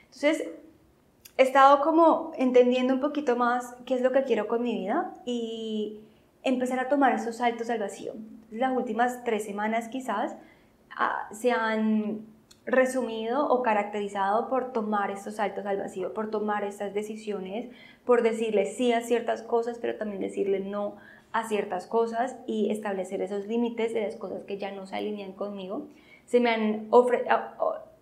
Entonces, 0.04 0.50
he 1.38 1.42
estado 1.44 1.80
como 1.80 2.32
entendiendo 2.36 2.92
un 2.94 3.00
poquito 3.00 3.36
más 3.36 3.76
qué 3.86 3.94
es 3.94 4.02
lo 4.02 4.10
que 4.10 4.24
quiero 4.24 4.48
con 4.48 4.60
mi 4.60 4.74
vida 4.74 5.14
y 5.24 6.00
empezar 6.42 6.80
a 6.80 6.88
tomar 6.88 7.14
esos 7.14 7.36
saltos 7.36 7.70
al 7.70 7.78
vacío. 7.78 8.12
Las 8.50 8.76
últimas 8.76 9.22
tres 9.24 9.44
semanas 9.44 9.88
quizás 9.88 10.36
ah, 10.96 11.28
se 11.30 11.52
han 11.52 12.26
resumido 12.66 13.48
o 13.48 13.62
caracterizado 13.62 14.48
por 14.48 14.72
tomar 14.72 15.12
estos 15.12 15.36
saltos 15.36 15.64
al 15.64 15.78
vacío, 15.78 16.12
por 16.12 16.28
tomar 16.28 16.64
estas 16.64 16.92
decisiones, 16.92 17.70
por 18.04 18.22
decirle 18.22 18.66
sí 18.66 18.92
a 18.92 19.00
ciertas 19.00 19.42
cosas, 19.42 19.78
pero 19.78 19.96
también 19.96 20.20
decirle 20.20 20.58
no 20.58 20.96
a 21.30 21.46
ciertas 21.46 21.86
cosas 21.86 22.36
y 22.46 22.70
establecer 22.70 23.22
esos 23.22 23.46
límites 23.46 23.94
de 23.94 24.02
las 24.02 24.16
cosas 24.16 24.42
que 24.42 24.58
ya 24.58 24.72
no 24.72 24.86
se 24.86 24.96
alinean 24.96 25.32
conmigo. 25.32 25.86
Se 26.26 26.40
me 26.40 26.50
han 26.50 26.88
ofrecido 26.90 27.28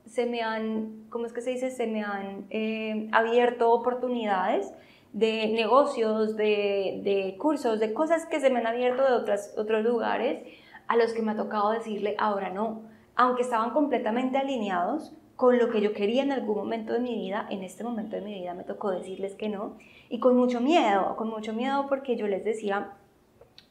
se 0.06 0.26
me 0.26 0.42
han, 0.42 1.06
¿cómo 1.10 1.26
es 1.26 1.32
que 1.32 1.40
se 1.40 1.50
dice? 1.50 1.70
Se 1.70 1.86
me 1.86 2.02
han 2.02 2.46
eh, 2.50 3.08
abierto 3.12 3.72
oportunidades 3.72 4.72
de 5.12 5.48
negocios, 5.48 6.36
de, 6.36 7.00
de, 7.02 7.36
cursos, 7.38 7.80
de 7.80 7.92
cosas 7.92 8.26
que 8.26 8.40
se 8.40 8.50
me 8.50 8.60
han 8.60 8.66
abierto 8.66 9.02
de 9.02 9.12
otras, 9.12 9.54
otros 9.56 9.84
lugares 9.84 10.42
a 10.88 10.96
los 10.96 11.12
que 11.12 11.22
me 11.22 11.32
ha 11.32 11.36
tocado 11.36 11.70
decirle 11.70 12.14
ahora 12.18 12.50
no, 12.50 12.82
aunque 13.16 13.42
estaban 13.42 13.70
completamente 13.70 14.38
alineados 14.38 15.12
con 15.34 15.58
lo 15.58 15.70
que 15.70 15.80
yo 15.80 15.92
quería 15.92 16.22
en 16.22 16.32
algún 16.32 16.56
momento 16.56 16.92
de 16.92 17.00
mi 17.00 17.14
vida, 17.14 17.46
en 17.50 17.62
este 17.62 17.84
momento 17.84 18.16
de 18.16 18.22
mi 18.22 18.34
vida 18.34 18.54
me 18.54 18.64
tocó 18.64 18.90
decirles 18.90 19.34
que 19.34 19.48
no, 19.48 19.76
y 20.08 20.18
con 20.18 20.36
mucho 20.36 20.60
miedo, 20.60 21.16
con 21.16 21.28
mucho 21.28 21.52
miedo 21.52 21.86
porque 21.88 22.16
yo 22.16 22.26
les 22.26 22.44
decía, 22.44 22.92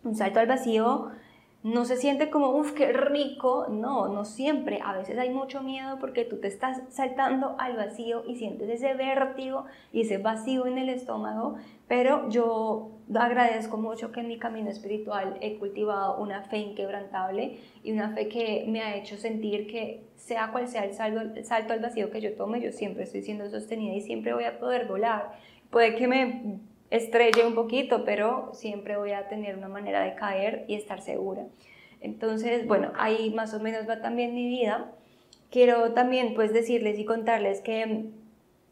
un 0.03 0.15
salto 0.15 0.39
al 0.39 0.47
vacío 0.47 1.11
no 1.65 1.84
se 1.84 1.98
siente 1.98 2.29
como, 2.29 2.51
uff, 2.51 2.74
qué 2.74 2.93
rico, 2.93 3.65
no, 3.72 4.07
no 4.07 4.24
siempre, 4.24 4.81
a 4.84 4.95
veces 4.95 5.17
hay 5.17 5.31
mucho 5.31 5.63
miedo 5.63 5.98
porque 6.00 6.24
tú 6.24 6.38
te 6.38 6.48
estás 6.48 6.79
saltando 6.89 7.55
al 7.57 7.75
vacío 7.75 8.24
y 8.27 8.36
sientes 8.36 8.69
ese 8.69 8.93
vértigo 8.93 9.65
y 9.91 10.01
ese 10.01 10.19
vacío 10.19 10.67
en 10.67 10.77
el 10.77 10.89
estómago, 10.89 11.55
pero 11.88 12.29
yo 12.29 12.91
agradezco 13.15 13.77
mucho 13.77 14.12
que 14.12 14.19
en 14.19 14.27
mi 14.27 14.38
camino 14.38 14.69
espiritual 14.69 15.39
he 15.41 15.57
cultivado 15.57 16.22
una 16.22 16.43
fe 16.43 16.60
inquebrantable 16.60 17.57
y 17.84 17.91
una 17.93 18.12
fe 18.12 18.27
que 18.27 18.65
me 18.67 18.84
ha 18.84 18.95
hecho 18.95 19.17
sentir 19.17 19.65
que 19.65 20.03
sea 20.17 20.51
cual 20.51 20.67
sea 20.67 20.86
el 20.86 20.93
salto, 20.93 21.74
al 21.74 21.79
vacío 21.79 22.12
que 22.12 22.22
yo 22.22 22.36
tome, 22.36 22.62
yo 22.62 22.72
siempre 22.72 23.05
estoy 23.05 23.24
siendo 23.24 23.50
sostenida 23.50 23.95
y 23.95 24.01
siempre 24.01 24.36
voy 24.36 24.43
a 24.43 24.60
poder 24.60 24.86
volar. 24.86 25.39
Puede 25.72 25.95
que 25.95 26.07
me 26.07 26.60
estrelle 26.89 27.45
un 27.45 27.55
poquito, 27.55 28.03
pero 28.05 28.51
siempre 28.53 28.97
voy 28.97 29.11
a 29.11 29.27
tener 29.27 29.57
una 29.57 29.67
manera 29.67 30.01
de 30.01 30.15
caer 30.15 30.65
y 30.67 30.75
estar 30.75 31.01
segura. 31.01 31.45
Entonces, 32.01 32.67
bueno, 32.67 32.91
ahí 32.97 33.31
más 33.33 33.53
o 33.53 33.59
menos 33.59 33.87
va 33.89 34.01
también 34.01 34.35
mi 34.35 34.47
vida. 34.47 34.91
Quiero 35.49 35.93
también 35.93 36.33
pues 36.35 36.53
decirles 36.53 36.99
y 36.99 37.05
contarles 37.05 37.61
que 37.61 38.11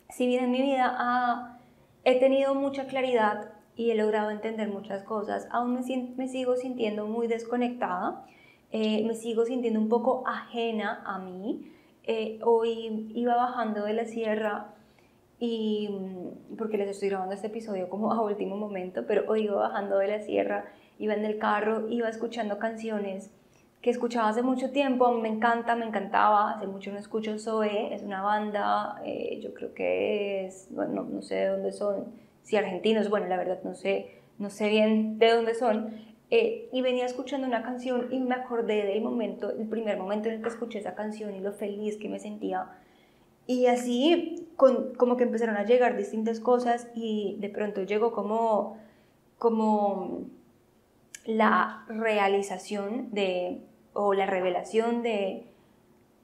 si 0.09 0.27
bien 0.27 0.45
en 0.45 0.51
mi 0.51 0.61
vida 0.61 1.59
he 2.03 2.19
tenido 2.19 2.53
mucha 2.55 2.85
claridad 2.85 3.51
y 3.75 3.89
he 3.89 3.95
logrado 3.95 4.29
entender 4.29 4.67
muchas 4.69 5.03
cosas, 5.03 5.47
aún 5.51 5.73
me, 5.73 6.27
sigo 6.27 6.55
sintiendo 6.55 7.07
muy 7.07 7.27
desconectada, 7.27 8.25
eh, 8.71 9.03
me 9.05 9.15
sigo 9.15 9.45
sintiendo 9.45 9.79
un 9.79 9.89
poco 9.89 10.23
ajena 10.27 11.01
a 11.05 11.17
mí. 11.19 11.71
Eh, 12.03 12.39
hoy 12.43 13.11
iba 13.15 13.35
bajando 13.35 13.85
de 13.85 13.93
la 13.93 14.05
sierra 14.05 14.75
y 15.45 15.89
mm, 15.89 16.55
porque 16.55 16.77
les 16.77 16.87
estoy 16.87 17.09
grabando 17.09 17.33
este 17.33 17.47
episodio 17.47 17.89
como 17.89 18.13
a 18.13 18.21
último 18.21 18.55
momento, 18.55 19.03
pero 19.05 19.25
hoy 19.27 19.43
iba 19.43 19.55
bajando 19.55 19.97
de 19.97 20.07
la 20.07 20.21
sierra, 20.21 20.71
iba 20.99 21.15
en 21.15 21.25
el 21.25 21.37
carro, 21.37 21.89
iba 21.89 22.07
escuchando 22.07 22.59
canciones 22.59 23.29
que 23.81 23.89
escuchaba 23.89 24.29
hace 24.29 24.41
mucho 24.41 24.71
tiempo, 24.71 25.11
me 25.11 25.27
encanta, 25.27 25.75
me 25.75 25.85
encantaba, 25.85 26.51
hace 26.51 26.65
mucho 26.67 26.93
no 26.93 26.97
escucho 26.97 27.37
Zoe, 27.37 27.93
es 27.93 28.03
una 28.03 28.21
banda, 28.21 29.01
eh, 29.03 29.41
yo 29.43 29.53
creo 29.53 29.73
que 29.73 30.45
es, 30.45 30.69
bueno, 30.71 31.03
no 31.03 31.21
sé 31.21 31.35
de 31.35 31.47
dónde 31.47 31.73
son, 31.73 32.05
si 32.43 32.55
argentinos, 32.55 33.09
bueno, 33.09 33.27
la 33.27 33.35
verdad 33.35 33.59
no 33.65 33.75
sé, 33.75 34.21
no 34.39 34.49
sé 34.49 34.69
bien 34.69 35.19
de 35.19 35.29
dónde 35.29 35.55
son, 35.55 35.93
eh, 36.29 36.69
y 36.71 36.81
venía 36.81 37.05
escuchando 37.05 37.45
una 37.45 37.63
canción 37.63 38.07
y 38.11 38.21
me 38.21 38.35
acordé 38.35 38.85
del 38.85 39.01
momento, 39.01 39.51
el 39.51 39.67
primer 39.67 39.97
momento 39.97 40.29
en 40.29 40.35
el 40.35 40.41
que 40.41 40.47
escuché 40.47 40.79
esa 40.79 40.95
canción 40.95 41.35
y 41.35 41.41
lo 41.41 41.51
feliz 41.51 41.97
que 41.97 42.07
me 42.07 42.19
sentía 42.19 42.69
y 43.47 43.67
así 43.67 44.47
como 44.55 45.17
que 45.17 45.23
empezaron 45.23 45.57
a 45.57 45.65
llegar 45.65 45.97
distintas 45.97 46.39
cosas 46.39 46.87
y 46.95 47.37
de 47.39 47.49
pronto 47.49 47.83
llegó 47.83 48.11
como, 48.13 48.77
como 49.37 50.21
la 51.25 51.83
realización 51.87 53.09
de, 53.11 53.61
o 53.93 54.13
la 54.13 54.25
revelación 54.25 55.01
de, 55.01 55.47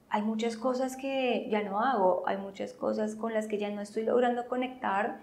hay 0.09 0.21
muchas 0.21 0.57
cosas 0.57 0.95
que 0.95 1.47
ya 1.49 1.61
no 1.63 1.81
hago, 1.81 2.23
hay 2.25 2.37
muchas 2.37 2.73
cosas 2.73 3.15
con 3.15 3.33
las 3.33 3.47
que 3.47 3.57
ya 3.57 3.69
no 3.69 3.81
estoy 3.81 4.03
logrando 4.03 4.47
conectar 4.47 5.19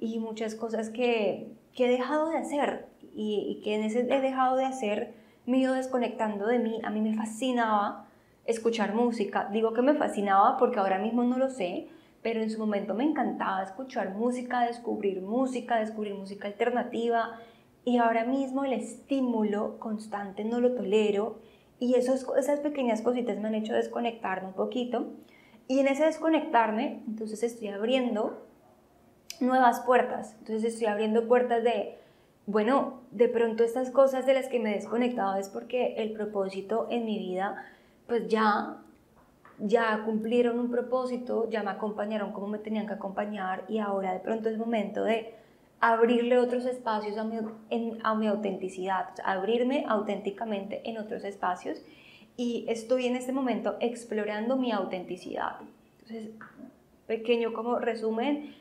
y 0.00 0.18
muchas 0.18 0.54
cosas 0.54 0.90
que, 0.90 1.52
que 1.74 1.86
he 1.86 1.90
dejado 1.90 2.30
de 2.30 2.38
hacer 2.38 2.86
y, 3.14 3.46
y 3.48 3.62
que 3.62 3.74
en 3.74 3.84
ese 3.84 4.00
he 4.00 4.20
dejado 4.20 4.56
de 4.56 4.64
hacer 4.64 5.14
me 5.46 5.62
he 5.62 5.68
desconectando 5.68 6.46
de 6.46 6.58
mí. 6.58 6.80
A 6.84 6.90
mí 6.90 7.00
me 7.00 7.14
fascinaba 7.14 8.06
escuchar 8.44 8.94
música. 8.94 9.48
Digo 9.52 9.72
que 9.72 9.82
me 9.82 9.94
fascinaba 9.94 10.56
porque 10.56 10.78
ahora 10.78 10.98
mismo 10.98 11.24
no 11.24 11.38
lo 11.38 11.48
sé, 11.50 11.88
pero 12.22 12.42
en 12.42 12.50
su 12.50 12.58
momento 12.58 12.94
me 12.94 13.04
encantaba 13.04 13.62
escuchar 13.62 14.14
música, 14.14 14.60
descubrir 14.60 15.20
música, 15.20 15.78
descubrir 15.78 16.14
música 16.14 16.48
alternativa. 16.48 17.38
Y 17.84 17.98
ahora 17.98 18.24
mismo 18.24 18.64
el 18.64 18.72
estímulo 18.72 19.78
constante 19.78 20.44
no 20.44 20.60
lo 20.60 20.74
tolero. 20.74 21.38
Y 21.78 21.94
esos, 21.94 22.26
esas 22.38 22.60
pequeñas 22.60 23.02
cositas 23.02 23.38
me 23.38 23.48
han 23.48 23.54
hecho 23.54 23.74
desconectarme 23.74 24.48
un 24.48 24.54
poquito. 24.54 25.12
Y 25.68 25.80
en 25.80 25.88
ese 25.88 26.04
desconectarme 26.04 27.02
entonces 27.06 27.42
estoy 27.42 27.68
abriendo 27.68 28.46
nuevas 29.40 29.80
puertas, 29.80 30.36
entonces 30.38 30.74
estoy 30.74 30.86
abriendo 30.86 31.26
puertas 31.26 31.64
de, 31.64 31.98
bueno, 32.46 33.02
de 33.10 33.28
pronto 33.28 33.64
estas 33.64 33.90
cosas 33.90 34.26
de 34.26 34.34
las 34.34 34.48
que 34.48 34.60
me 34.60 34.72
he 34.72 34.74
desconectado 34.74 35.36
es 35.36 35.48
porque 35.48 35.94
el 35.96 36.12
propósito 36.12 36.86
en 36.90 37.04
mi 37.04 37.18
vida 37.18 37.64
pues 38.06 38.28
ya, 38.28 38.78
ya 39.58 40.02
cumplieron 40.04 40.58
un 40.58 40.70
propósito, 40.70 41.48
ya 41.50 41.62
me 41.62 41.70
acompañaron 41.70 42.32
como 42.32 42.48
me 42.48 42.58
tenían 42.58 42.86
que 42.86 42.94
acompañar 42.94 43.64
y 43.68 43.78
ahora 43.78 44.12
de 44.12 44.20
pronto 44.20 44.48
es 44.48 44.58
momento 44.58 45.04
de 45.04 45.34
abrirle 45.80 46.38
otros 46.38 46.64
espacios 46.64 47.16
a 47.18 47.24
mi, 47.24 47.38
a 48.02 48.14
mi 48.14 48.26
autenticidad, 48.26 49.08
abrirme 49.24 49.84
auténticamente 49.88 50.88
en 50.88 50.98
otros 50.98 51.24
espacios 51.24 51.82
y 52.36 52.64
estoy 52.68 53.06
en 53.06 53.16
este 53.16 53.32
momento 53.32 53.76
explorando 53.80 54.56
mi 54.56 54.72
autenticidad. 54.72 55.56
Entonces, 56.00 56.30
pequeño 57.06 57.52
como 57.52 57.78
resumen, 57.78 58.54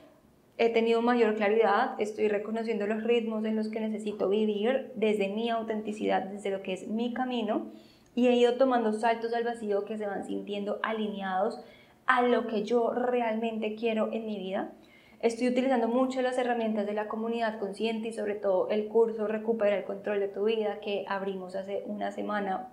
he 0.58 0.70
tenido 0.70 1.02
mayor 1.02 1.36
claridad, 1.36 2.00
estoy 2.00 2.28
reconociendo 2.28 2.86
los 2.88 3.04
ritmos 3.04 3.44
en 3.46 3.56
los 3.56 3.70
que 3.70 3.80
necesito 3.80 4.30
vivir 4.30 4.92
desde 4.96 5.30
mi 5.30 5.50
autenticidad, 5.50 6.24
desde 6.26 6.52
lo 6.52 6.62
que 6.62 6.74
es 6.74 6.88
mi 6.88 7.14
camino 7.14 7.72
y 8.16 8.28
he 8.28 8.36
ido 8.36 8.56
tomando 8.56 8.94
saltos 8.94 9.34
al 9.34 9.44
vacío 9.44 9.86
que 9.86 9.98
se 9.98 10.06
van 10.06 10.26
sintiendo 10.26 10.80
alineados 10.84 11.60
a 12.06 12.22
lo 12.22 12.48
que 12.48 12.64
yo 12.64 12.92
realmente 12.92 13.76
quiero 13.76 14.12
en 14.12 14.26
mi 14.26 14.38
vida. 14.38 14.72
Estoy 15.20 15.48
utilizando 15.48 15.88
mucho 15.88 16.22
las 16.22 16.38
herramientas 16.38 16.86
de 16.86 16.94
la 16.94 17.08
comunidad 17.08 17.58
consciente 17.58 18.10
y 18.10 18.14
sobre 18.14 18.36
todo 18.36 18.70
el 18.70 18.90
curso 18.90 19.26
Recupera 19.26 19.78
el 19.78 19.86
control 19.86 20.20
de 20.20 20.28
tu 20.28 20.44
vida 20.44 20.80
que 20.82 21.06
abrimos 21.08 21.56
hace 21.56 21.84
una 21.86 22.12
semana, 22.12 22.68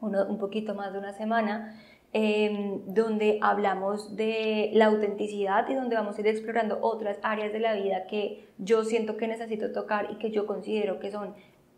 un 0.00 0.38
poquito 0.38 0.76
más 0.76 0.92
de 0.92 1.00
una 1.00 1.12
semana, 1.12 1.76
em, 2.12 2.82
donde 2.86 3.38
hablamos 3.42 4.14
de 4.14 4.70
la 4.74 4.86
autenticidad 4.86 5.68
y 5.68 5.74
donde 5.74 5.96
vamos 5.96 6.16
a 6.16 6.20
ir 6.20 6.28
explorando 6.28 6.78
otras 6.82 7.18
áreas 7.22 7.52
de 7.52 7.58
la 7.58 7.74
vida 7.74 8.06
que 8.06 8.46
yo 8.58 8.84
siento 8.84 9.16
que 9.16 9.26
necesito 9.26 9.72
tocar 9.72 10.08
y 10.12 10.18
que 10.18 10.30
yo 10.30 10.46
considero 10.46 11.00
que 11.00 11.10
son 11.10 11.34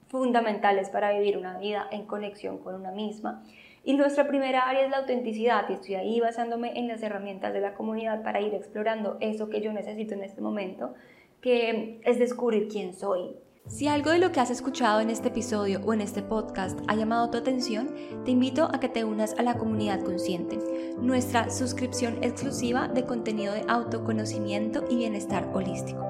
fundamentales 0.09 0.91
para 0.91 1.13
vivir 1.13 1.37
una 1.37 1.59
vida 1.59 1.89
en 1.91 2.07
conexión 2.07 2.59
con 2.59 2.75
una 2.75 2.91
misma. 2.91 3.43
Y 3.85 3.95
nuestra 3.95 4.27
primera 4.27 4.69
área 4.69 4.85
es 4.85 4.91
la 4.91 4.99
autenticidad 4.99 5.69
y 5.69 5.75
estoy 5.75 5.97
ahí 5.97 6.21
basándome 6.21 6.79
en 6.79 6.89
las 6.89 7.03
herramientas 7.03 7.53
de 7.53 7.61
la 7.61 7.75
comunidad 7.75 8.23
para 8.23 8.41
ir 8.41 8.55
explorando 8.55 9.19
eso 9.21 9.51
que 9.51 9.61
yo 9.61 9.73
necesito 9.73 10.15
en 10.15 10.25
este 10.25 10.41
momento, 10.41 10.95
que 11.43 12.01
es 12.05 12.19
descubrir 12.19 12.69
quién 12.69 12.95
soy. 12.95 13.37
Si 13.67 13.89
algo 13.89 14.11
de 14.11 14.19
lo 14.19 14.31
que 14.31 14.41
has 14.41 14.51
escuchado 14.51 15.01
en 15.01 15.09
este 15.09 15.29
episodio 15.29 15.81
o 15.87 15.95
en 15.95 16.03
este 16.03 16.23
podcast 16.23 16.79
ha 16.87 16.95
llamado 16.95 17.31
tu 17.31 17.39
atención, 17.39 17.95
te 18.27 18.31
invito 18.31 18.69
a 18.71 18.79
que 18.79 18.91
te 18.91 19.05
unas 19.05 19.33
a 19.39 19.43
la 19.43 19.57
comunidad 19.57 20.05
consciente, 20.05 20.59
nuestra 21.01 21.49
suscripción 21.49 22.23
exclusiva 22.23 22.89
de 22.89 23.07
contenido 23.07 23.55
de 23.55 23.65
autoconocimiento 23.67 24.85
y 24.91 24.97
bienestar 24.97 25.51
holístico. 25.55 26.07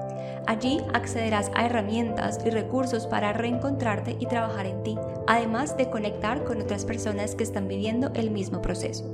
Allí 0.47 0.81
accederás 0.93 1.49
a 1.55 1.65
herramientas 1.65 2.39
y 2.45 2.49
recursos 2.49 3.07
para 3.07 3.31
reencontrarte 3.31 4.17
y 4.19 4.25
trabajar 4.25 4.65
en 4.65 4.83
ti, 4.83 4.97
además 5.25 5.77
de 5.77 5.89
conectar 5.89 6.43
con 6.43 6.61
otras 6.61 6.83
personas 6.83 7.35
que 7.35 7.45
están 7.45 7.69
viviendo 7.69 8.11
el 8.15 8.31
mismo 8.31 8.61
proceso. 8.61 9.05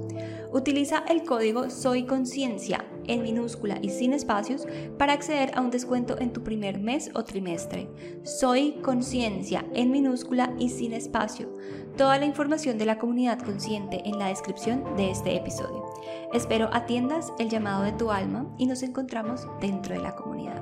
Utiliza 0.52 1.04
el 1.08 1.24
código 1.24 1.70
Soy 1.70 2.06
Conciencia 2.06 2.84
en 3.12 3.24
minúscula 3.24 3.78
y 3.82 3.90
sin 3.90 4.14
espacios 4.14 4.68
para 4.98 5.14
acceder 5.14 5.52
a 5.56 5.62
un 5.62 5.70
descuento 5.70 6.20
en 6.20 6.32
tu 6.34 6.44
primer 6.44 6.80
mes 6.80 7.12
o 7.14 7.24
trimestre. 7.24 7.88
Soy 8.24 8.74
Conciencia 8.82 9.66
en 9.74 9.92
minúscula 9.92 10.54
y 10.58 10.70
sin 10.70 10.94
espacio. 10.94 11.50
Toda 11.98 12.18
la 12.18 12.26
información 12.26 12.78
de 12.78 12.86
la 12.86 12.98
comunidad 12.98 13.40
consciente 13.40 14.02
en 14.06 14.18
la 14.18 14.28
descripción 14.28 14.96
de 14.96 15.12
este 15.12 15.36
episodio. 15.36 15.86
Espero 16.34 16.70
atiendas 16.72 17.34
el 17.38 17.50
llamado 17.50 17.84
de 17.84 17.92
tu 17.92 18.12
alma 18.12 18.48
y 18.58 18.66
nos 18.66 18.82
encontramos 18.82 19.48
dentro 19.60 19.94
de 19.96 20.02
la 20.02 20.16
comunidad 20.16 20.62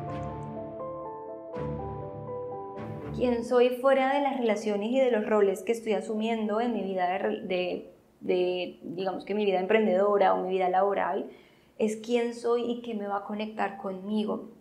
quién 3.19 3.43
soy 3.43 3.69
fuera 3.81 4.13
de 4.13 4.21
las 4.21 4.37
relaciones 4.37 4.91
y 4.91 4.99
de 4.99 5.11
los 5.11 5.25
roles 5.25 5.61
que 5.63 5.73
estoy 5.73 5.91
asumiendo 5.91 6.61
en 6.61 6.71
mi 6.71 6.83
vida 6.83 7.09
de, 7.09 7.91
de, 8.21 8.79
digamos 8.81 9.25
que 9.25 9.35
mi 9.35 9.45
vida 9.45 9.59
emprendedora 9.59 10.33
o 10.33 10.43
mi 10.43 10.51
vida 10.51 10.69
laboral, 10.69 11.29
es 11.79 11.95
quién 11.95 12.35
soy 12.35 12.69
y 12.69 12.81
qué 12.81 12.93
me 12.93 13.07
va 13.07 13.17
a 13.17 13.23
conectar 13.23 13.77
conmigo. 13.77 14.51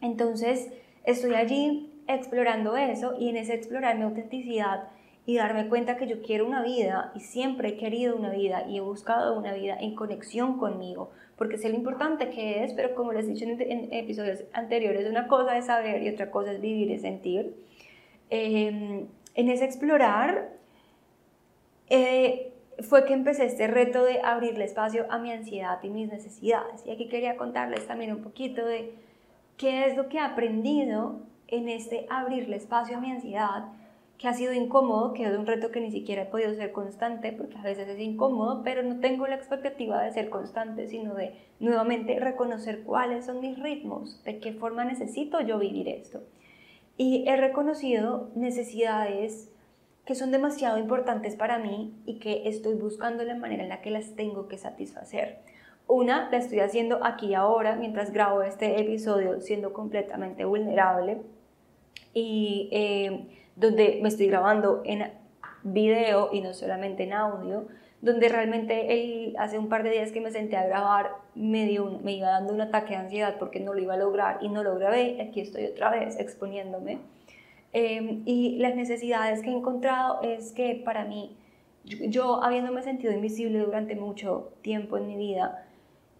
Entonces, 0.00 0.70
estoy 1.04 1.34
allí 1.34 1.92
explorando 2.08 2.76
eso 2.76 3.14
y 3.18 3.28
en 3.28 3.36
ese 3.36 3.54
explorar 3.54 3.96
mi 3.96 4.04
autenticidad 4.04 4.88
y 5.26 5.36
darme 5.36 5.68
cuenta 5.68 5.96
que 5.96 6.06
yo 6.06 6.22
quiero 6.22 6.46
una 6.46 6.62
vida 6.62 7.10
y 7.16 7.20
siempre 7.20 7.70
he 7.70 7.76
querido 7.76 8.16
una 8.16 8.30
vida 8.30 8.64
y 8.68 8.76
he 8.76 8.80
buscado 8.80 9.36
una 9.36 9.52
vida 9.54 9.76
en 9.80 9.96
conexión 9.96 10.56
conmigo, 10.56 11.10
porque 11.36 11.58
sé 11.58 11.68
lo 11.68 11.74
importante 11.74 12.30
que 12.30 12.62
es, 12.62 12.72
pero 12.74 12.94
como 12.94 13.12
les 13.12 13.26
he 13.26 13.32
dicho 13.32 13.44
en, 13.44 13.92
episodios 13.92 14.44
anteriores, 14.52 15.10
una 15.10 15.26
cosa 15.26 15.58
es 15.58 15.66
saber 15.66 16.02
y 16.04 16.10
otra 16.10 16.30
cosa 16.30 16.52
es 16.52 16.60
vivir 16.60 16.92
y 16.92 16.98
sentir. 17.00 17.56
Em, 18.30 19.08
en 19.34 19.48
ese 19.48 19.64
explorar, 19.64 20.52
eh, 21.88 22.52
fue 22.80 23.04
que 23.04 23.14
empecé 23.14 23.46
este 23.46 23.66
reto 23.66 24.04
de 24.04 24.20
abrirle 24.20 24.64
espacio 24.64 25.06
a 25.10 25.18
mi 25.18 25.32
ansiedad 25.32 25.78
y 25.82 25.88
mis 25.88 26.08
necesidades. 26.08 26.84
Y 26.86 26.90
aquí 26.90 27.08
quería 27.08 27.36
contarles 27.36 27.86
también 27.86 28.12
un 28.12 28.22
poquito 28.22 28.64
de 28.64 28.94
qué 29.56 29.86
es 29.86 29.96
lo 29.96 30.08
que 30.08 30.18
he 30.18 30.20
aprendido 30.20 31.20
en 31.48 31.68
este 31.68 32.06
abrirle 32.10 32.56
espacio 32.56 32.98
a 32.98 33.00
mi 33.00 33.10
ansiedad, 33.10 33.66
que 34.18 34.28
ha 34.28 34.32
sido 34.32 34.52
incómodo, 34.52 35.12
que 35.12 35.24
es 35.24 35.36
un 35.36 35.46
reto 35.46 35.70
que 35.70 35.80
ni 35.80 35.90
siquiera 35.90 36.22
he 36.22 36.26
podido 36.26 36.54
ser 36.54 36.72
constante, 36.72 37.32
porque 37.32 37.58
a 37.58 37.62
veces 37.62 37.88
es 37.88 38.00
incómodo, 38.00 38.62
pero 38.62 38.82
no 38.82 38.98
tengo 39.00 39.26
la 39.26 39.36
expectativa 39.36 40.02
de 40.02 40.12
ser 40.12 40.30
constante, 40.30 40.88
sino 40.88 41.14
de 41.14 41.34
nuevamente 41.60 42.18
reconocer 42.18 42.82
cuáles 42.82 43.26
son 43.26 43.40
mis 43.40 43.58
ritmos, 43.58 44.22
de 44.24 44.38
qué 44.38 44.52
forma 44.52 44.84
necesito 44.84 45.40
yo 45.40 45.58
vivir 45.58 45.88
esto. 45.88 46.22
Y 46.96 47.28
he 47.28 47.36
reconocido 47.36 48.30
necesidades 48.34 49.50
que 50.06 50.14
son 50.14 50.30
demasiado 50.30 50.78
importantes 50.78 51.34
para 51.34 51.58
mí 51.58 51.92
y 52.06 52.20
que 52.20 52.48
estoy 52.48 52.74
buscando 52.74 53.24
la 53.24 53.34
manera 53.34 53.64
en 53.64 53.68
la 53.68 53.82
que 53.82 53.90
las 53.90 54.14
tengo 54.14 54.46
que 54.46 54.56
satisfacer. 54.56 55.40
Una 55.88 56.30
la 56.30 56.38
estoy 56.38 56.60
haciendo 56.60 57.04
aquí 57.04 57.34
ahora, 57.34 57.74
mientras 57.74 58.12
grabo 58.12 58.42
este 58.42 58.80
episodio, 58.80 59.40
siendo 59.40 59.72
completamente 59.72 60.44
vulnerable 60.44 61.22
y 62.14 62.68
eh, 62.72 63.26
donde 63.56 63.98
me 64.00 64.08
estoy 64.08 64.28
grabando 64.28 64.82
en 64.84 65.10
video 65.64 66.30
y 66.32 66.40
no 66.40 66.54
solamente 66.54 67.02
en 67.02 67.12
audio, 67.12 67.66
donde 68.00 68.28
realmente 68.28 69.34
hace 69.38 69.58
un 69.58 69.68
par 69.68 69.82
de 69.82 69.90
días 69.90 70.12
que 70.12 70.20
me 70.20 70.30
senté 70.30 70.56
a 70.56 70.66
grabar 70.66 71.16
me, 71.34 71.78
me 72.02 72.12
iba 72.12 72.28
dando 72.28 72.52
un 72.52 72.60
ataque 72.60 72.90
de 72.90 72.96
ansiedad 72.96 73.36
porque 73.40 73.58
no 73.58 73.74
lo 73.74 73.80
iba 73.80 73.94
a 73.94 73.96
lograr 73.96 74.38
y 74.40 74.48
no 74.48 74.62
lo 74.62 74.76
grabé, 74.76 75.20
aquí 75.20 75.40
estoy 75.40 75.64
otra 75.64 75.90
vez 75.90 76.16
exponiéndome 76.20 77.00
Em, 77.72 78.22
y 78.24 78.58
las 78.58 78.74
necesidades 78.74 79.42
que 79.42 79.50
he 79.50 79.52
encontrado 79.52 80.22
es 80.22 80.52
que 80.52 80.80
para 80.84 81.04
mí, 81.04 81.36
yo, 81.84 82.42
habiéndome 82.42 82.82
sentido 82.82 83.12
invisible 83.12 83.58
durante 83.60 83.96
mucho 83.96 84.52
tiempo 84.62 84.96
en 84.96 85.06
mi 85.06 85.16
vida, 85.16 85.66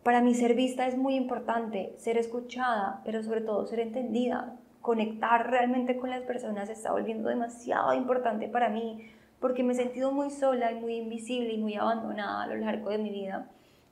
para 0.03 0.21
mí 0.21 0.35
ser 0.35 0.55
vista 0.55 0.87
es 0.87 0.97
muy 0.97 1.15
importante, 1.15 1.95
ser 1.97 2.19
escuchada, 2.19 3.01
pero 3.05 3.23
sobre 3.23 3.41
todo 3.41 3.67
ser 3.67 3.81
entendida, 3.81 4.57
conectar 4.81 5.51
realmente 5.51 5.97
con 5.97 6.11
las 6.11 6.23
personas 6.23 6.71
está 6.71 6.93
volviendo 6.93 7.29
demasiado 7.29 7.93
importante 7.95 8.49
para 8.49 8.69
mí 8.69 9.11
porque 9.41 9.63
me 9.63 9.73
he 9.73 9.77
sentido 9.77 10.13
muy 10.13 10.31
sola 10.31 10.73
y 10.73 10.77
muy 10.77 10.97
invisible 10.97 11.53
y 11.53 11.59
muy 11.59 11.75
abandonada 11.75 12.43
a 12.43 12.47
lo 12.47 12.57
largo 12.57 12.91
de 12.91 12.99
mi 12.99 13.11
vida. 13.11 13.49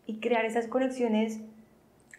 Y 0.06 0.20
crear 0.20 0.44
esas 0.44 0.68
conexiones 0.68 1.40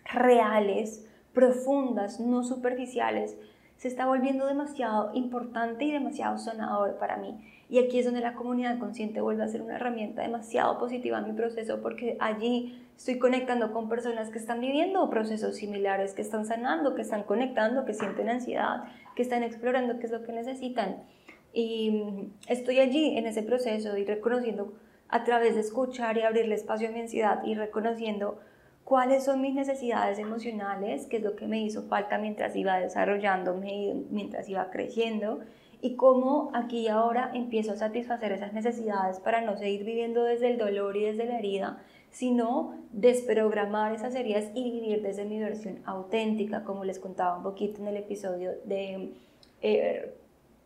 reales, 0.05 1.07
profundas, 1.33 2.19
no 2.19 2.43
superficiales, 2.43 3.37
se 3.77 3.88
está 3.88 4.05
volviendo 4.05 4.46
demasiado 4.46 5.12
importante 5.13 5.86
y 5.86 5.91
demasiado 5.91 6.38
sonador 6.38 6.98
para 6.98 7.17
mí. 7.17 7.38
Y 7.70 7.79
aquí 7.79 8.00
es 8.00 8.05
donde 8.05 8.22
la 8.22 8.34
comunidad 8.34 8.77
consciente 8.77 9.22
vuelve 9.22 9.44
a 9.44 9.48
ser 9.48 9.62
una 9.62 9.75
herramienta 9.75 10.22
demasiado 10.22 10.77
positiva 10.77 11.17
en 11.17 11.25
mi 11.25 11.34
proceso 11.34 11.82
porque 11.82 12.15
allí 12.20 12.86
estoy 12.96 13.17
conectando 13.17 13.74
con 13.74 13.89
personas 13.89 14.29
que 14.29 14.38
están 14.38 14.62
viviendo 14.62 15.10
procesos 15.10 15.55
similares, 15.55 16.13
que 16.13 16.22
están 16.22 16.46
sanando, 16.46 16.96
que 16.96 17.01
están 17.01 17.24
conectando, 17.24 17.86
que 17.86 17.94
sienten 17.94 18.29
ansiedad, 18.29 18.84
que 19.15 19.24
están 19.24 19.44
explorando 19.44 20.00
qué 20.00 20.05
es 20.05 20.12
lo 20.12 20.24
que 20.24 20.32
necesitan. 20.32 21.03
Y 21.53 22.32
estoy 22.48 22.79
allí 22.79 23.17
en 23.17 23.25
ese 23.25 23.41
proceso 23.41 23.98
y 23.98 24.05
reconociendo 24.05 24.74
a 25.10 25.24
través 25.24 25.55
de 25.55 25.62
escuchar 25.62 26.17
y 26.17 26.22
abrirle 26.22 26.55
espacio 26.55 26.89
a 26.89 26.91
mi 26.91 27.01
ansiedad 27.01 27.44
y 27.46 27.55
reconociendo 27.55 28.39
cuáles 28.85 29.25
son 29.25 29.41
mis 29.41 29.55
necesidades 29.55 30.19
emocionales, 30.19 31.07
qué 31.07 31.17
es 31.17 31.23
lo 31.23 31.35
que 31.35 31.47
me 31.47 31.59
hizo 31.59 31.83
falta 31.83 32.19
mientras 32.19 32.55
iba 32.55 32.79
desarrollándome, 32.79 34.03
mientras 34.11 34.47
iba 34.47 34.69
creciendo, 34.69 35.39
y 35.81 35.95
cómo 35.95 36.51
aquí 36.53 36.87
ahora 36.87 37.31
empiezo 37.33 37.73
a 37.73 37.75
satisfacer 37.75 38.31
esas 38.31 38.53
necesidades 38.53 39.19
para 39.19 39.41
no 39.41 39.57
seguir 39.57 39.83
viviendo 39.83 40.23
desde 40.23 40.51
el 40.51 40.57
dolor 40.57 40.95
y 40.95 41.05
desde 41.05 41.25
la 41.25 41.39
herida, 41.39 41.83
sino 42.11 42.75
desprogramar 42.91 43.91
esas 43.91 44.15
heridas 44.15 44.51
y 44.53 44.71
vivir 44.71 45.01
desde 45.01 45.25
mi 45.25 45.39
versión 45.39 45.79
auténtica, 45.85 46.63
como 46.63 46.85
les 46.85 47.00
contaba 47.00 47.37
un 47.37 47.43
poquito 47.43 47.81
en 47.81 47.87
el 47.87 47.98
episodio 47.98 48.51
de... 48.63 49.13
Eh, 49.61 50.15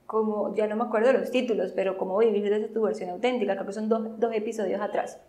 como 0.06 0.56
ya 0.56 0.66
no 0.66 0.76
me 0.76 0.84
acuerdo 0.84 1.14
los 1.14 1.30
títulos, 1.30 1.72
pero 1.72 1.96
cómo 1.96 2.18
vivir 2.18 2.50
desde 2.50 2.68
tu 2.68 2.82
versión 2.82 3.12
auténtica, 3.12 3.54
creo 3.54 3.68
que 3.68 3.74
son 3.74 3.90
dos, 3.90 4.20
dos 4.20 4.34
episodios 4.34 4.82
atrás 4.82 5.22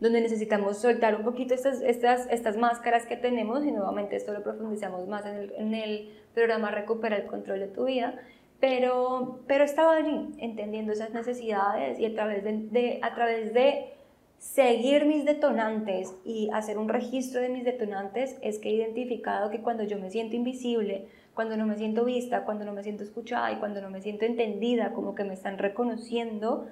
donde 0.00 0.20
necesitamos 0.20 0.78
soltar 0.78 1.16
un 1.16 1.24
poquito 1.24 1.54
estas, 1.54 1.80
estas, 1.80 2.26
estas 2.30 2.56
máscaras 2.56 3.06
que 3.06 3.16
tenemos 3.16 3.64
y 3.64 3.72
nuevamente 3.72 4.16
esto 4.16 4.32
lo 4.32 4.42
profundizamos 4.42 5.08
más 5.08 5.24
en 5.26 5.36
el, 5.36 5.52
en 5.56 5.74
el 5.74 6.10
programa 6.34 6.70
Recupera 6.70 7.16
el 7.16 7.26
Control 7.26 7.60
de 7.60 7.68
tu 7.68 7.86
Vida, 7.86 8.18
pero, 8.60 9.40
pero 9.46 9.64
estaba 9.64 9.96
allí 9.96 10.34
entendiendo 10.38 10.92
esas 10.92 11.12
necesidades 11.12 11.98
y 11.98 12.06
a 12.06 12.14
través 12.14 12.44
de, 12.44 12.52
de, 12.70 12.98
a 13.02 13.14
través 13.14 13.52
de 13.54 13.92
seguir 14.38 15.06
mis 15.06 15.24
detonantes 15.24 16.14
y 16.24 16.50
hacer 16.52 16.78
un 16.78 16.88
registro 16.88 17.40
de 17.40 17.48
mis 17.48 17.64
detonantes 17.64 18.36
es 18.42 18.58
que 18.58 18.68
he 18.68 18.72
identificado 18.72 19.50
que 19.50 19.60
cuando 19.60 19.84
yo 19.84 19.98
me 19.98 20.10
siento 20.10 20.36
invisible, 20.36 21.08
cuando 21.34 21.56
no 21.56 21.66
me 21.66 21.76
siento 21.76 22.04
vista, 22.04 22.44
cuando 22.44 22.64
no 22.64 22.72
me 22.72 22.82
siento 22.82 23.02
escuchada 23.02 23.52
y 23.52 23.56
cuando 23.56 23.80
no 23.80 23.90
me 23.90 24.00
siento 24.00 24.24
entendida, 24.24 24.92
como 24.92 25.14
que 25.14 25.24
me 25.24 25.34
están 25.34 25.58
reconociendo, 25.58 26.66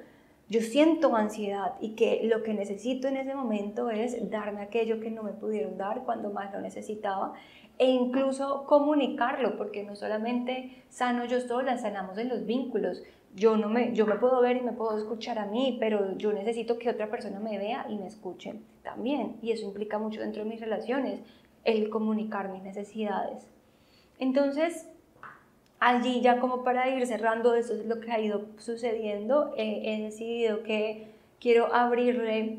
yo 0.49 0.61
siento 0.61 1.17
ansiedad 1.17 1.75
y 1.81 1.91
que 1.91 2.21
lo 2.25 2.43
que 2.43 2.53
necesito 2.53 3.09
en 3.09 3.17
ese 3.17 3.35
momento 3.35 3.91
es 3.91 4.31
darme 4.31 4.61
aquello 4.61 5.01
que 5.01 5.11
no 5.11 5.23
me 5.23 5.33
pudieron 5.33 5.79
dar 5.79 6.05
cuando 6.05 6.31
más 6.31 6.53
lo 6.53 6.61
necesitaba 6.61 7.33
e 7.79 7.91
incluso 7.91 8.65
comunicarlo, 8.67 9.57
porque 9.57 9.83
no 9.83 9.97
solamente 9.97 10.85
sano 10.91 11.25
yo 11.25 11.41
sola, 11.41 11.79
sanamos 11.79 12.19
en 12.19 12.29
los 12.29 12.47
vínculos. 12.47 13.03
Yo, 13.35 13.57
no 13.57 13.69
me, 13.69 13.93
yo 13.95 14.07
me 14.07 14.15
puedo 14.15 14.41
ver 14.41 14.59
y 14.59 14.61
me 14.61 14.73
puedo 14.73 14.97
escuchar 14.97 15.39
a 15.41 15.47
mí, 15.47 15.77
pero 15.81 16.17
yo 16.17 16.33
necesito 16.33 16.79
que 16.79 16.89
otra 16.89 17.11
persona 17.11 17.41
me 17.41 17.59
vea 17.59 17.87
y 17.89 17.97
me 17.97 18.07
escuche 18.07 18.55
también. 18.83 19.39
Y 19.43 19.51
eso 19.51 19.67
implica 19.67 19.99
mucho 19.99 20.21
dentro 20.21 20.45
de 20.45 20.51
mis 20.51 20.61
relaciones, 20.61 21.21
el 21.65 21.91
comunicar 21.91 22.51
mis 22.51 22.63
necesidades. 22.63 23.49
Entonces, 24.21 24.89
allí 25.87 26.21
ya 26.21 26.41
como 26.41 26.65
para 26.65 26.89
ir 26.89 27.07
cerrando, 27.07 27.55
eso 27.55 27.75
es 27.75 27.85
lo 27.87 28.01
que 28.01 28.11
ha 28.11 28.21
ido 28.21 28.47
sucediendo, 28.59 29.53
he 29.57 30.01
decidido 30.03 30.63
que 30.63 31.09
quiero 31.41 31.75
abrirle 31.75 32.59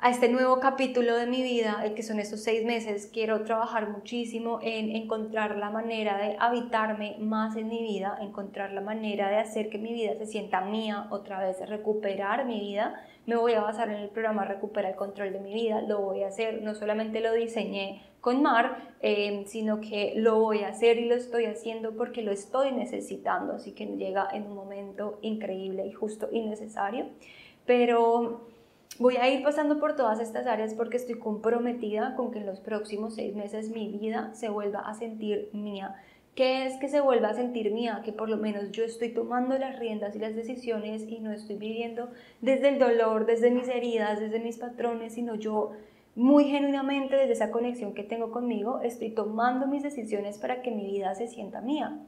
a 0.00 0.10
este 0.10 0.28
nuevo 0.28 0.60
capítulo 0.60 1.16
de 1.16 1.26
mi 1.26 1.42
vida, 1.42 1.82
que 1.96 2.04
son 2.04 2.20
estos 2.20 2.44
seis 2.44 2.64
meses, 2.64 3.10
quiero 3.12 3.42
trabajar 3.42 3.90
muchísimo 3.90 4.60
en 4.62 4.94
encontrar 4.94 5.56
la 5.56 5.70
manera 5.70 6.16
de 6.18 6.36
habitarme 6.38 7.16
más 7.18 7.56
en 7.56 7.66
mi 7.66 7.82
vida, 7.82 8.16
encontrar 8.20 8.70
la 8.70 8.80
manera 8.80 9.28
de 9.28 9.38
hacer 9.38 9.68
que 9.68 9.78
mi 9.78 9.92
vida 9.92 10.14
se 10.16 10.26
sienta 10.26 10.60
mía, 10.60 11.08
otra 11.10 11.40
vez 11.40 11.68
recuperar 11.68 12.46
mi 12.46 12.60
vida. 12.60 13.04
Me 13.26 13.34
voy 13.34 13.54
a 13.54 13.60
basar 13.60 13.88
en 13.88 13.96
el 13.96 14.08
programa 14.08 14.44
Recupera 14.44 14.88
el 14.88 14.94
Control 14.94 15.32
de 15.32 15.40
mi 15.40 15.52
vida, 15.52 15.80
lo 15.82 16.00
voy 16.00 16.22
a 16.22 16.28
hacer, 16.28 16.62
no 16.62 16.76
solamente 16.76 17.20
lo 17.20 17.32
diseñé 17.32 18.00
con 18.20 18.40
Mar, 18.40 18.94
eh, 19.00 19.42
sino 19.48 19.80
que 19.80 20.12
lo 20.14 20.38
voy 20.38 20.60
a 20.60 20.68
hacer 20.68 20.98
y 20.98 21.08
lo 21.08 21.16
estoy 21.16 21.46
haciendo 21.46 21.96
porque 21.96 22.22
lo 22.22 22.30
estoy 22.30 22.70
necesitando, 22.70 23.54
así 23.54 23.72
que 23.72 23.84
llega 23.84 24.28
en 24.32 24.44
un 24.44 24.54
momento 24.54 25.18
increíble 25.22 25.84
y 25.88 25.92
justo 25.92 26.28
y 26.30 26.42
necesario. 26.42 27.06
Pero 27.66 28.57
voy 28.98 29.16
a 29.16 29.28
ir 29.28 29.42
pasando 29.42 29.78
por 29.78 29.96
todas 29.96 30.20
estas 30.20 30.46
áreas 30.46 30.74
porque 30.74 30.96
estoy 30.96 31.18
comprometida 31.18 32.14
con 32.16 32.30
que 32.30 32.38
en 32.38 32.46
los 32.46 32.60
próximos 32.60 33.14
seis 33.14 33.34
meses 33.34 33.70
mi 33.70 33.88
vida 33.88 34.30
se 34.34 34.48
vuelva 34.48 34.80
a 34.80 34.94
sentir 34.94 35.50
mía. 35.52 35.96
¿Qué 36.34 36.66
es 36.66 36.76
que 36.76 36.88
se 36.88 37.00
vuelva 37.00 37.30
a 37.30 37.34
sentir 37.34 37.72
mía? 37.72 38.02
Que 38.04 38.12
por 38.12 38.28
lo 38.28 38.36
menos 38.36 38.70
yo 38.70 38.84
estoy 38.84 39.08
tomando 39.08 39.58
las 39.58 39.78
riendas 39.78 40.14
y 40.14 40.20
las 40.20 40.36
decisiones 40.36 41.04
y 41.08 41.18
no 41.18 41.32
estoy 41.32 41.56
viviendo 41.56 42.10
desde 42.40 42.68
el 42.68 42.78
dolor, 42.78 43.26
desde 43.26 43.50
mis 43.50 43.68
heridas, 43.68 44.20
desde 44.20 44.38
mis 44.38 44.56
patrones, 44.56 45.14
sino 45.14 45.34
yo 45.34 45.72
muy 46.14 46.44
genuinamente 46.44 47.16
desde 47.16 47.32
esa 47.32 47.50
conexión 47.50 47.94
que 47.94 48.02
tengo 48.02 48.30
conmigo, 48.30 48.80
estoy 48.80 49.10
tomando 49.10 49.66
mis 49.66 49.82
decisiones 49.82 50.38
para 50.38 50.62
que 50.62 50.70
mi 50.70 50.84
vida 50.84 51.14
se 51.14 51.28
sienta 51.28 51.60
mía. 51.60 51.98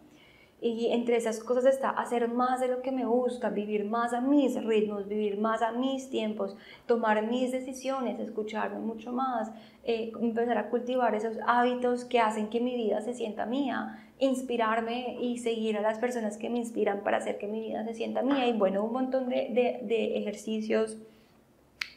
Y 0.63 0.89
entre 0.93 1.17
esas 1.17 1.41
cosas 1.41 1.65
está 1.65 1.89
hacer 1.89 2.29
más 2.29 2.61
de 2.61 2.69
lo 2.69 2.83
que 2.83 2.93
me 2.93 3.07
gusta, 3.07 3.49
vivir 3.49 3.87
más 3.87 4.13
a 4.13 4.21
mis 4.21 4.63
ritmos, 4.63 5.09
vivir 5.09 5.39
más 5.39 5.63
a 5.63 5.73
mis 5.73 6.11
tiempos, 6.11 6.55
tomar 6.87 7.27
mis 7.27 7.51
decisiones, 7.51 8.21
escucharme 8.21 8.79
mucho 8.79 9.11
más, 9.11 9.51
eh, 9.85 10.13
empezar 10.21 10.59
a 10.59 10.69
cultivar 10.69 11.15
esos 11.15 11.39
hábitos 11.47 12.05
que 12.05 12.21
hacen 12.21 12.51
que 12.51 12.61
mi 12.61 12.77
vida 12.77 13.01
se 13.01 13.15
sienta 13.15 13.47
mía, 13.47 14.07
inspirarme 14.19 15.17
y 15.19 15.39
seguir 15.39 15.79
a 15.79 15.81
las 15.81 15.99
personas 15.99 16.37
que 16.37 16.51
me 16.51 16.59
inspiran 16.59 17.01
para 17.01 17.17
hacer 17.17 17.39
que 17.39 17.47
mi 17.47 17.61
vida 17.61 17.83
se 17.85 17.95
sienta 17.95 18.21
mía. 18.23 18.47
Y 18.47 18.53
bueno, 18.53 18.85
un 18.85 18.93
montón 18.93 19.31
de, 19.31 19.49
de, 19.51 19.81
de 19.83 20.19
ejercicios 20.19 20.99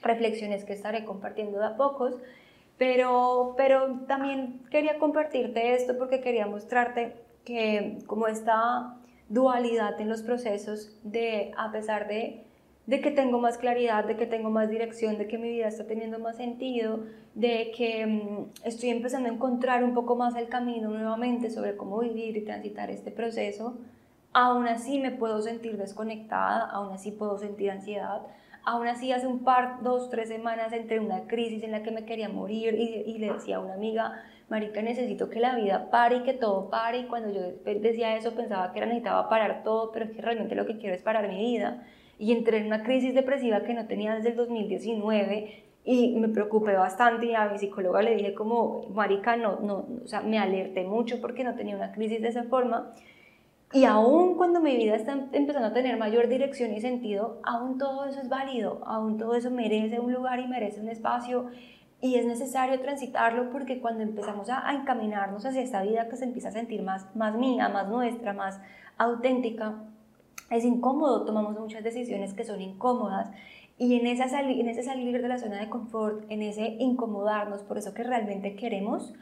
reflexiones 0.02 0.64
que 0.64 0.74
estaré 0.74 1.04
compartiendo 1.04 1.60
de 1.60 1.66
a 1.66 1.76
pocos, 1.76 2.16
pero, 2.78 3.56
pero 3.58 4.00
también 4.08 4.62
quería 4.72 5.00
compartirte 5.00 5.76
esto 5.76 5.98
porque 5.98 6.22
quería 6.22 6.48
mostrarte 6.48 7.23
que 7.46 8.00
como 8.08 8.28
esta 8.28 8.96
dualidad 9.30 10.00
en 10.00 10.10
los 10.10 10.22
procesos 10.22 10.98
de, 11.04 11.52
a 11.58 11.72
pesar 11.72 12.08
de, 12.08 12.46
de 12.86 13.02
que 13.02 13.12
tengo 13.12 13.40
más 13.40 13.58
claridad, 13.58 14.06
de 14.06 14.18
que 14.18 14.26
tengo 14.26 14.50
más 14.50 14.70
dirección, 14.70 15.18
de 15.18 15.28
que 15.28 15.38
mi 15.38 15.50
vida 15.50 15.68
está 15.68 15.86
teniendo 15.86 16.20
más 16.20 16.38
sentido, 16.38 17.00
de 17.34 17.72
que 17.76 18.06
mm, 18.06 18.66
estoy 18.66 18.90
empezando 18.90 19.30
a 19.30 19.34
encontrar 19.34 19.84
un 19.84 19.94
poco 19.94 20.16
más 20.16 20.36
el 20.36 20.50
camino 20.50 20.90
nuevamente 20.90 21.50
sobre 21.50 21.76
cómo 21.78 22.00
vivir 22.00 22.38
y 22.38 22.42
transitar 22.42 22.90
este 22.90 23.12
proceso, 23.12 23.78
aún 24.34 24.68
así 24.68 25.00
me 25.00 25.12
puedo 25.12 25.42
sentir 25.42 25.78
desconectada, 25.78 26.70
aún 26.70 26.94
así 26.94 27.12
puedo 27.12 27.38
sentir 27.38 27.72
ansiedad, 27.72 28.22
aún 28.66 28.88
así 28.88 29.12
hace 29.12 29.28
un 29.28 29.40
par, 29.40 29.82
dos, 29.82 30.10
tres 30.10 30.28
semanas 30.30 30.74
entré 30.74 30.98
en 30.98 31.06
una 31.06 31.28
crisis 31.28 31.64
en 31.64 31.72
la 31.72 31.84
que 31.84 31.92
me 31.92 32.06
quería 32.06 32.30
morir 32.30 32.76
y, 32.76 33.04
y, 33.10 33.18
le 33.18 33.34
decía 33.34 33.58
a 33.58 33.60
una 33.60 33.74
amiga, 33.74 34.24
Marica, 34.50 34.82
necesito 34.82 35.30
que 35.30 35.40
la 35.40 35.56
vida 35.56 35.90
pare 35.90 36.18
y 36.18 36.24
que 36.24 36.34
todo 36.34 36.70
pare. 36.70 37.00
Y 37.00 37.04
cuando 37.06 37.32
yo 37.32 37.42
decía 37.80 38.16
eso 38.16 38.34
pensaba 38.36 38.72
que 38.72 38.80
era 38.80 38.88
necesitaba 38.88 39.30
parar 39.30 39.64
todo, 39.64 39.92
pero 39.92 40.06
es 40.06 40.12
que 40.12 40.22
realmente 40.22 40.56
lo 40.56 40.66
que 40.66 40.78
quiero 40.78 40.96
es 40.96 41.02
parar 41.02 41.28
mi 41.28 41.38
vida. 41.38 41.86
Y 42.20 42.32
entré 42.32 42.58
en 42.58 42.68
una 42.68 42.84
crisis 42.84 43.14
depresiva 43.14 43.64
que 43.64 43.74
no 43.74 43.88
tenía 43.88 44.16
desde 44.16 44.30
el 44.30 44.36
2019 44.36 45.64
y 45.86 46.16
me 46.16 46.30
preocupé 46.30 46.74
bastante. 46.74 47.28
Y 47.28 47.36
a 47.36 47.50
mi 47.50 47.58
psicóloga 47.58 48.02
le 48.02 48.16
dije 48.16 48.34
como, 48.34 48.88
marica, 48.90 49.36
no, 49.36 49.60
no, 49.60 49.86
o 50.04 50.08
sea, 50.08 50.22
me 50.22 50.38
alerté 50.38 50.84
mucho 50.84 51.20
porque 51.22 51.44
no 51.44 51.56
tenía 51.56 51.76
una 51.76 51.92
crisis 51.92 52.22
de 52.22 52.28
esa 52.28 52.44
forma 52.44 52.92
y 53.74 53.86
aún 53.86 54.36
cuando 54.38 54.62
mi 54.62 54.78
vida 54.78 54.96
está 54.96 55.14
empezando 55.32 55.70
a 55.70 55.74
tener 55.74 55.98
mayor 55.98 56.28
dirección 56.28 56.72
y 56.76 56.80
sentido, 56.80 57.40
aún 57.42 57.80
todo 57.80 58.06
eso 58.06 58.22
es 58.22 58.30
válido, 58.30 58.84
aún 58.86 59.18
todo 59.18 59.34
eso 59.34 59.50
merece 59.50 60.00
un 60.00 60.14
lugar 60.14 60.40
y 60.40 60.48
merece 60.48 60.80
un 60.80 60.90
espacio 60.90 61.48
y 62.04 62.16
es 62.16 62.26
necesario 62.26 62.82
transitarlo 62.82 63.50
porque 63.50 63.80
cuando 63.80 64.04
empezamos 64.04 64.50
a, 64.50 64.68
a 64.68 64.76
encaminarnos 64.76 65.46
hacia 65.46 65.62
esta 65.62 65.82
vida 65.84 66.10
que 66.10 66.18
se 66.18 66.26
empieza 66.26 66.50
a 66.50 66.52
sentir 66.52 66.84
más, 66.84 67.06
más 67.16 67.34
mía, 67.34 67.70
más 67.70 67.88
nuestra, 67.88 68.34
más 68.34 68.60
auténtica, 68.98 69.76
es 70.50 70.66
incómodo, 70.66 71.24
tomamos 71.24 71.58
muchas 71.58 71.82
decisiones 71.82 72.34
que 72.34 72.44
son 72.44 72.60
incómodas 72.60 73.30
y 73.78 73.98
en, 73.98 74.06
esa 74.06 74.26
en 74.42 74.68
ese 74.68 74.84
salir 74.84 75.22
de 75.22 75.28
la 75.30 75.40
zona 75.40 75.62
de 75.62 75.70
confort, 75.70 76.30
en 76.30 76.42
ese 76.42 76.76
incomodarnos 76.78 77.62
por 77.62 77.78
eso 77.78 77.94
que 77.94 78.04
realmente 78.04 78.58
queremos, 78.58 79.14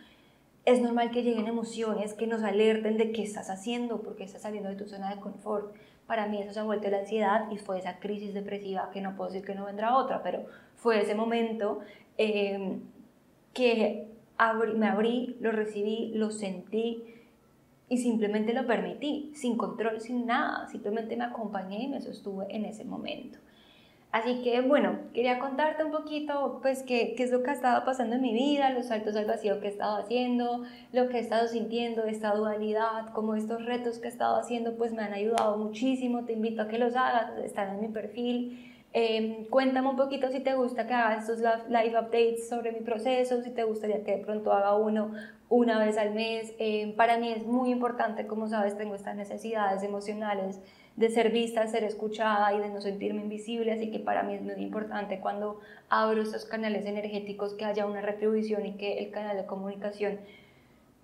es 0.66 0.82
normal 0.82 1.12
que 1.12 1.22
lleguen 1.22 1.46
emociones 1.46 2.16
que 2.16 2.26
nos 2.26 2.42
alerten 2.42 2.98
de 2.98 3.12
qué 3.12 3.22
estás 3.22 3.52
haciendo, 3.52 4.02
porque 4.02 4.24
estás 4.24 4.42
saliendo 4.42 4.70
de 4.70 4.76
tu 4.76 4.88
zona 4.88 5.14
de 5.14 5.22
confort. 5.22 5.76
Para 6.08 6.28
mí 6.28 6.42
eso 6.42 6.52
se 6.52 6.60
ha 6.60 6.64
vuelto 6.64 6.90
la 6.90 7.00
ansiedad 7.00 7.50
y 7.52 7.58
fue 7.58 7.78
esa 7.78 8.00
crisis 8.00 8.34
depresiva, 8.34 8.90
que 8.92 9.02
no 9.02 9.16
puedo 9.16 9.30
decir 9.30 9.46
que 9.46 9.56
no 9.56 9.66
vendrá 9.66 9.96
otra, 9.96 10.24
pero 10.24 10.46
fue 10.76 11.00
ese 11.00 11.14
momento 11.14 11.80
eh, 12.18 12.80
que 13.54 14.08
me 14.76 14.88
abrí, 14.88 15.38
lo 15.40 15.52
recibí, 15.52 16.12
lo 16.16 16.32
sentí, 16.32 17.04
y 17.92 17.98
simplemente 17.98 18.54
lo 18.54 18.66
permití, 18.66 19.32
sin 19.36 19.58
control, 19.58 20.00
sin 20.00 20.26
nada, 20.26 20.66
simplemente 20.70 21.18
me 21.18 21.26
acompañé 21.26 21.84
y 21.84 21.88
me 21.90 22.00
sostuve 22.00 22.46
en 22.50 22.64
ese 22.64 22.86
momento. 22.86 23.38
Así 24.14 24.42
que 24.44 24.62
bueno, 24.62 24.98
quería 25.14 25.40
contarte 25.40 25.84
un 25.84 25.92
poquito 25.92 26.60
pues 26.62 26.84
qué, 26.84 27.16
qué 27.18 27.24
es 27.24 27.32
lo 27.32 27.44
que 27.44 27.50
ha 27.50 27.54
estado 27.54 27.84
pasando 27.84 28.16
en 28.16 28.22
mi 28.22 28.34
vida, 28.34 28.70
los 28.70 28.88
saltos 28.88 29.18
al 29.18 29.26
vacío 29.26 29.60
que 29.60 29.68
he 29.68 29.70
estado 29.72 29.98
haciendo, 29.98 30.64
lo 30.94 31.10
que 31.10 31.18
he 31.18 31.20
estado 31.20 31.50
sintiendo, 31.50 32.06
esta 32.06 32.34
dualidad, 32.34 33.12
como 33.14 33.36
estos 33.36 33.66
retos 33.66 34.00
que 34.00 34.08
he 34.08 34.12
estado 34.12 34.38
haciendo 34.38 34.78
pues 34.78 34.94
me 34.94 35.04
han 35.04 35.14
ayudado 35.14 35.58
muchísimo, 35.58 36.24
te 36.24 36.32
invito 36.32 36.62
a 36.62 36.70
que 36.70 36.78
los 36.78 36.96
hagas, 36.96 37.38
están 37.44 37.76
en 37.76 37.82
mi 37.82 37.88
perfil. 37.90 38.74
Eh, 38.94 39.48
cuéntame 39.50 39.88
un 39.88 39.96
poquito 39.96 40.30
si 40.30 40.42
te 40.42 40.54
gusta 40.54 40.86
que 40.86 40.94
haga 40.94 41.16
estos 41.16 41.40
live 41.40 41.98
updates 41.98 42.50
sobre 42.50 42.74
mi 42.74 42.82
proceso, 42.82 43.42
si 43.42 43.52
te 43.52 43.64
gustaría 43.64 44.04
que 44.04 44.18
de 44.18 44.24
pronto 44.26 44.52
haga 44.52 44.76
uno 44.76 45.14
una 45.48 45.80
vez 45.80 45.98
al 45.98 46.14
mes. 46.14 46.54
Eh, 46.60 46.94
para 46.98 47.18
mí 47.18 47.32
es 47.32 47.46
muy 47.46 47.72
importante, 47.72 48.28
como 48.28 48.50
sabes, 48.50 48.78
tengo 48.78 48.96
estas 48.96 49.16
necesidades 49.16 49.84
emocionales 49.84 50.60
de 50.98 51.10
ser 51.10 51.32
vista, 51.32 51.62
de 51.62 51.70
ser 51.70 51.84
escuchada 51.86 52.54
y 52.54 52.60
de 52.60 52.70
no 52.70 52.82
sentirme 52.82 53.22
invisible, 53.22 53.72
así 53.72 53.92
que 53.92 54.00
para 54.00 54.24
mí 54.24 54.34
es 54.34 54.42
muy 54.42 54.56
importante 54.56 55.22
cuando 55.22 55.62
abro 55.90 56.22
estos 56.22 56.44
canales 56.46 56.86
energéticos 56.86 57.54
que 57.54 57.64
haya 57.64 57.86
una 57.86 58.02
retribución 58.02 58.66
y 58.66 58.74
que 58.74 59.00
el 59.00 59.10
canal 59.12 59.38
de 59.38 59.46
comunicación, 59.46 60.20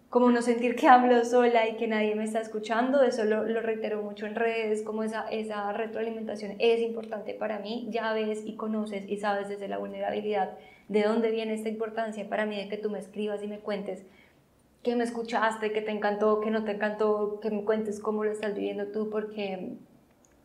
como 0.09 0.31
no 0.31 0.41
sentir 0.41 0.75
que 0.75 0.87
hablo 0.87 1.23
sola 1.25 1.67
y 1.67 1.75
que 1.75 1.87
nadie 1.87 2.15
me 2.15 2.23
está 2.23 2.39
escuchando, 2.39 3.03
eso 3.03 3.25
lo, 3.25 3.43
lo 3.43 3.61
reitero 3.61 4.01
mucho 4.01 4.25
en 4.25 4.35
redes, 4.35 4.81
como 4.81 5.03
esa, 5.03 5.27
esa 5.29 5.73
retroalimentación 5.73 6.55
es 6.59 6.81
importante 6.81 7.33
para 7.33 7.59
mí, 7.59 7.87
ya 7.89 8.13
ves 8.13 8.41
y 8.45 8.55
conoces 8.55 9.09
y 9.09 9.17
sabes 9.17 9.49
desde 9.49 9.67
la 9.67 9.77
vulnerabilidad 9.77 10.57
de 10.87 11.03
dónde 11.03 11.31
viene 11.31 11.53
esta 11.53 11.69
importancia 11.69 12.29
para 12.29 12.45
mí 12.45 12.55
de 12.55 12.69
que 12.69 12.77
tú 12.77 12.89
me 12.89 12.99
escribas 12.99 13.43
y 13.43 13.47
me 13.47 13.59
cuentes 13.59 14.05
que 14.81 14.95
me 14.95 15.03
escuchaste, 15.03 15.73
que 15.73 15.81
te 15.81 15.91
encantó, 15.91 16.39
que 16.39 16.51
no 16.51 16.63
te 16.63 16.71
encantó, 16.71 17.41
que 17.41 17.51
me 17.51 17.65
cuentes 17.65 17.99
cómo 17.99 18.23
lo 18.23 18.31
estás 18.31 18.55
viviendo 18.55 18.87
tú, 18.87 19.09
porque 19.09 19.73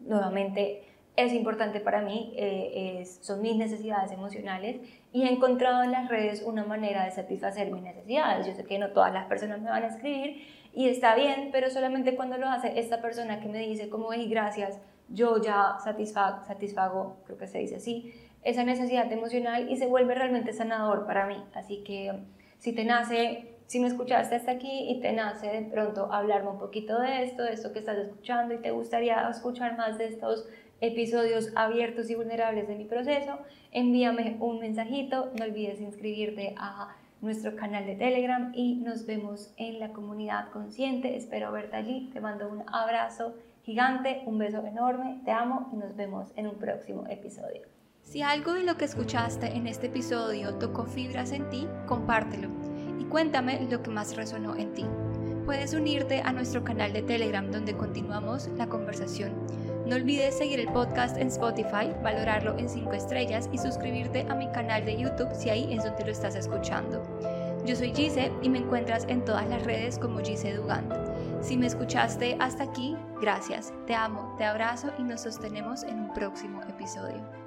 nuevamente 0.00 0.82
es 1.14 1.32
importante 1.32 1.78
para 1.78 2.02
mí, 2.02 2.32
eh, 2.36 3.04
son 3.20 3.40
mis 3.40 3.54
necesidades 3.54 4.10
emocionales 4.10 4.80
y 5.12 5.24
he 5.24 5.30
encontrado 5.30 5.82
en 5.82 5.92
las 5.92 6.08
redes 6.08 6.42
una 6.42 6.64
manera 6.64 7.04
de 7.04 7.10
satisfacer 7.10 7.70
mis 7.70 7.82
necesidades. 7.82 8.46
Yo 8.46 8.54
sé 8.54 8.64
que 8.64 8.78
no 8.78 8.90
todas 8.90 9.12
las 9.12 9.26
personas 9.26 9.60
me 9.60 9.70
van 9.70 9.82
a 9.82 9.88
escribir 9.88 10.46
y 10.72 10.88
está 10.88 11.14
bien, 11.14 11.50
pero 11.52 11.70
solamente 11.70 12.16
cuando 12.16 12.38
lo 12.38 12.48
hace 12.48 12.78
esta 12.78 13.02
persona 13.02 13.40
que 13.40 13.48
me 13.48 13.58
dice 13.58 13.90
como, 13.90 14.12
hey, 14.12 14.26
gracias, 14.30 14.80
yo 15.08 15.42
ya 15.42 15.76
satisfago, 15.84 16.42
satisfago, 16.44 17.18
creo 17.26 17.36
que 17.36 17.46
se 17.46 17.58
dice 17.58 17.76
así, 17.76 18.14
esa 18.42 18.64
necesidad 18.64 19.10
emocional 19.12 19.70
y 19.70 19.76
se 19.76 19.86
vuelve 19.86 20.14
realmente 20.14 20.52
sanador 20.52 21.06
para 21.06 21.26
mí. 21.26 21.36
Así 21.54 21.84
que 21.84 22.12
si 22.58 22.72
te 22.72 22.84
nace 22.84 23.52
si 23.72 23.80
me 23.80 23.86
escuchaste 23.86 24.34
hasta 24.34 24.50
aquí 24.52 24.90
y 24.90 25.00
te 25.00 25.14
nace 25.14 25.46
de 25.46 25.62
pronto 25.62 26.12
hablarme 26.12 26.50
un 26.50 26.58
poquito 26.58 27.00
de 27.00 27.24
esto, 27.24 27.42
de 27.42 27.54
esto 27.54 27.72
que 27.72 27.78
estás 27.78 27.96
escuchando 27.96 28.52
y 28.52 28.58
te 28.58 28.70
gustaría 28.70 29.26
escuchar 29.30 29.78
más 29.78 29.96
de 29.96 30.08
estos 30.08 30.46
episodios 30.82 31.48
abiertos 31.56 32.10
y 32.10 32.14
vulnerables 32.14 32.68
de 32.68 32.76
mi 32.76 32.84
proceso, 32.84 33.38
envíame 33.70 34.36
un 34.40 34.60
mensajito, 34.60 35.32
no 35.38 35.44
olvides 35.46 35.80
inscribirte 35.80 36.54
a 36.58 36.94
nuestro 37.22 37.56
canal 37.56 37.86
de 37.86 37.94
Telegram 37.94 38.52
y 38.54 38.74
nos 38.74 39.06
vemos 39.06 39.54
en 39.56 39.80
la 39.80 39.94
comunidad 39.94 40.50
consciente. 40.50 41.16
Espero 41.16 41.50
verte 41.52 41.76
allí, 41.76 42.10
te 42.12 42.20
mando 42.20 42.50
un 42.50 42.64
abrazo 42.70 43.34
gigante, 43.62 44.22
un 44.26 44.36
beso 44.36 44.66
enorme, 44.66 45.22
te 45.24 45.30
amo 45.30 45.70
y 45.72 45.76
nos 45.76 45.96
vemos 45.96 46.32
en 46.36 46.48
un 46.48 46.56
próximo 46.56 47.06
episodio. 47.08 47.62
Si 48.02 48.20
algo 48.20 48.52
de 48.52 48.64
lo 48.64 48.76
que 48.76 48.84
escuchaste 48.84 49.46
en 49.56 49.66
este 49.66 49.86
episodio 49.86 50.58
tocó 50.58 50.84
fibras 50.84 51.32
en 51.32 51.48
ti, 51.48 51.66
compártelo 51.86 52.50
Cuéntame 53.12 53.68
lo 53.70 53.82
que 53.82 53.90
más 53.90 54.16
resonó 54.16 54.56
en 54.56 54.72
ti. 54.72 54.86
Puedes 55.44 55.74
unirte 55.74 56.22
a 56.24 56.32
nuestro 56.32 56.64
canal 56.64 56.94
de 56.94 57.02
Telegram 57.02 57.50
donde 57.50 57.76
continuamos 57.76 58.48
la 58.56 58.70
conversación. 58.70 59.34
No 59.86 59.96
olvides 59.96 60.38
seguir 60.38 60.60
el 60.60 60.68
podcast 60.68 61.16
en 61.16 61.28
Spotify, 61.28 61.92
valorarlo 62.02 62.56
en 62.56 62.68
5 62.68 62.92
estrellas 62.92 63.48
y 63.52 63.58
suscribirte 63.58 64.24
a 64.28 64.34
mi 64.34 64.48
canal 64.52 64.84
de 64.84 64.96
YouTube 64.96 65.34
si 65.34 65.50
ahí 65.50 65.72
es 65.72 65.84
donde 65.84 66.04
lo 66.04 66.12
estás 66.12 66.36
escuchando. 66.36 67.02
Yo 67.66 67.74
soy 67.74 67.92
Gise 67.92 68.32
y 68.42 68.48
me 68.48 68.58
encuentras 68.58 69.04
en 69.08 69.24
todas 69.24 69.48
las 69.48 69.64
redes 69.64 69.98
como 69.98 70.20
Gise 70.20 70.54
Dugant. 70.54 70.92
Si 71.40 71.56
me 71.56 71.66
escuchaste 71.66 72.36
hasta 72.38 72.64
aquí, 72.64 72.96
gracias. 73.20 73.72
Te 73.86 73.94
amo, 73.94 74.34
te 74.38 74.44
abrazo 74.44 74.92
y 74.98 75.02
nos 75.02 75.22
sostenemos 75.22 75.82
en 75.82 75.98
un 75.98 76.12
próximo 76.12 76.62
episodio. 76.62 77.41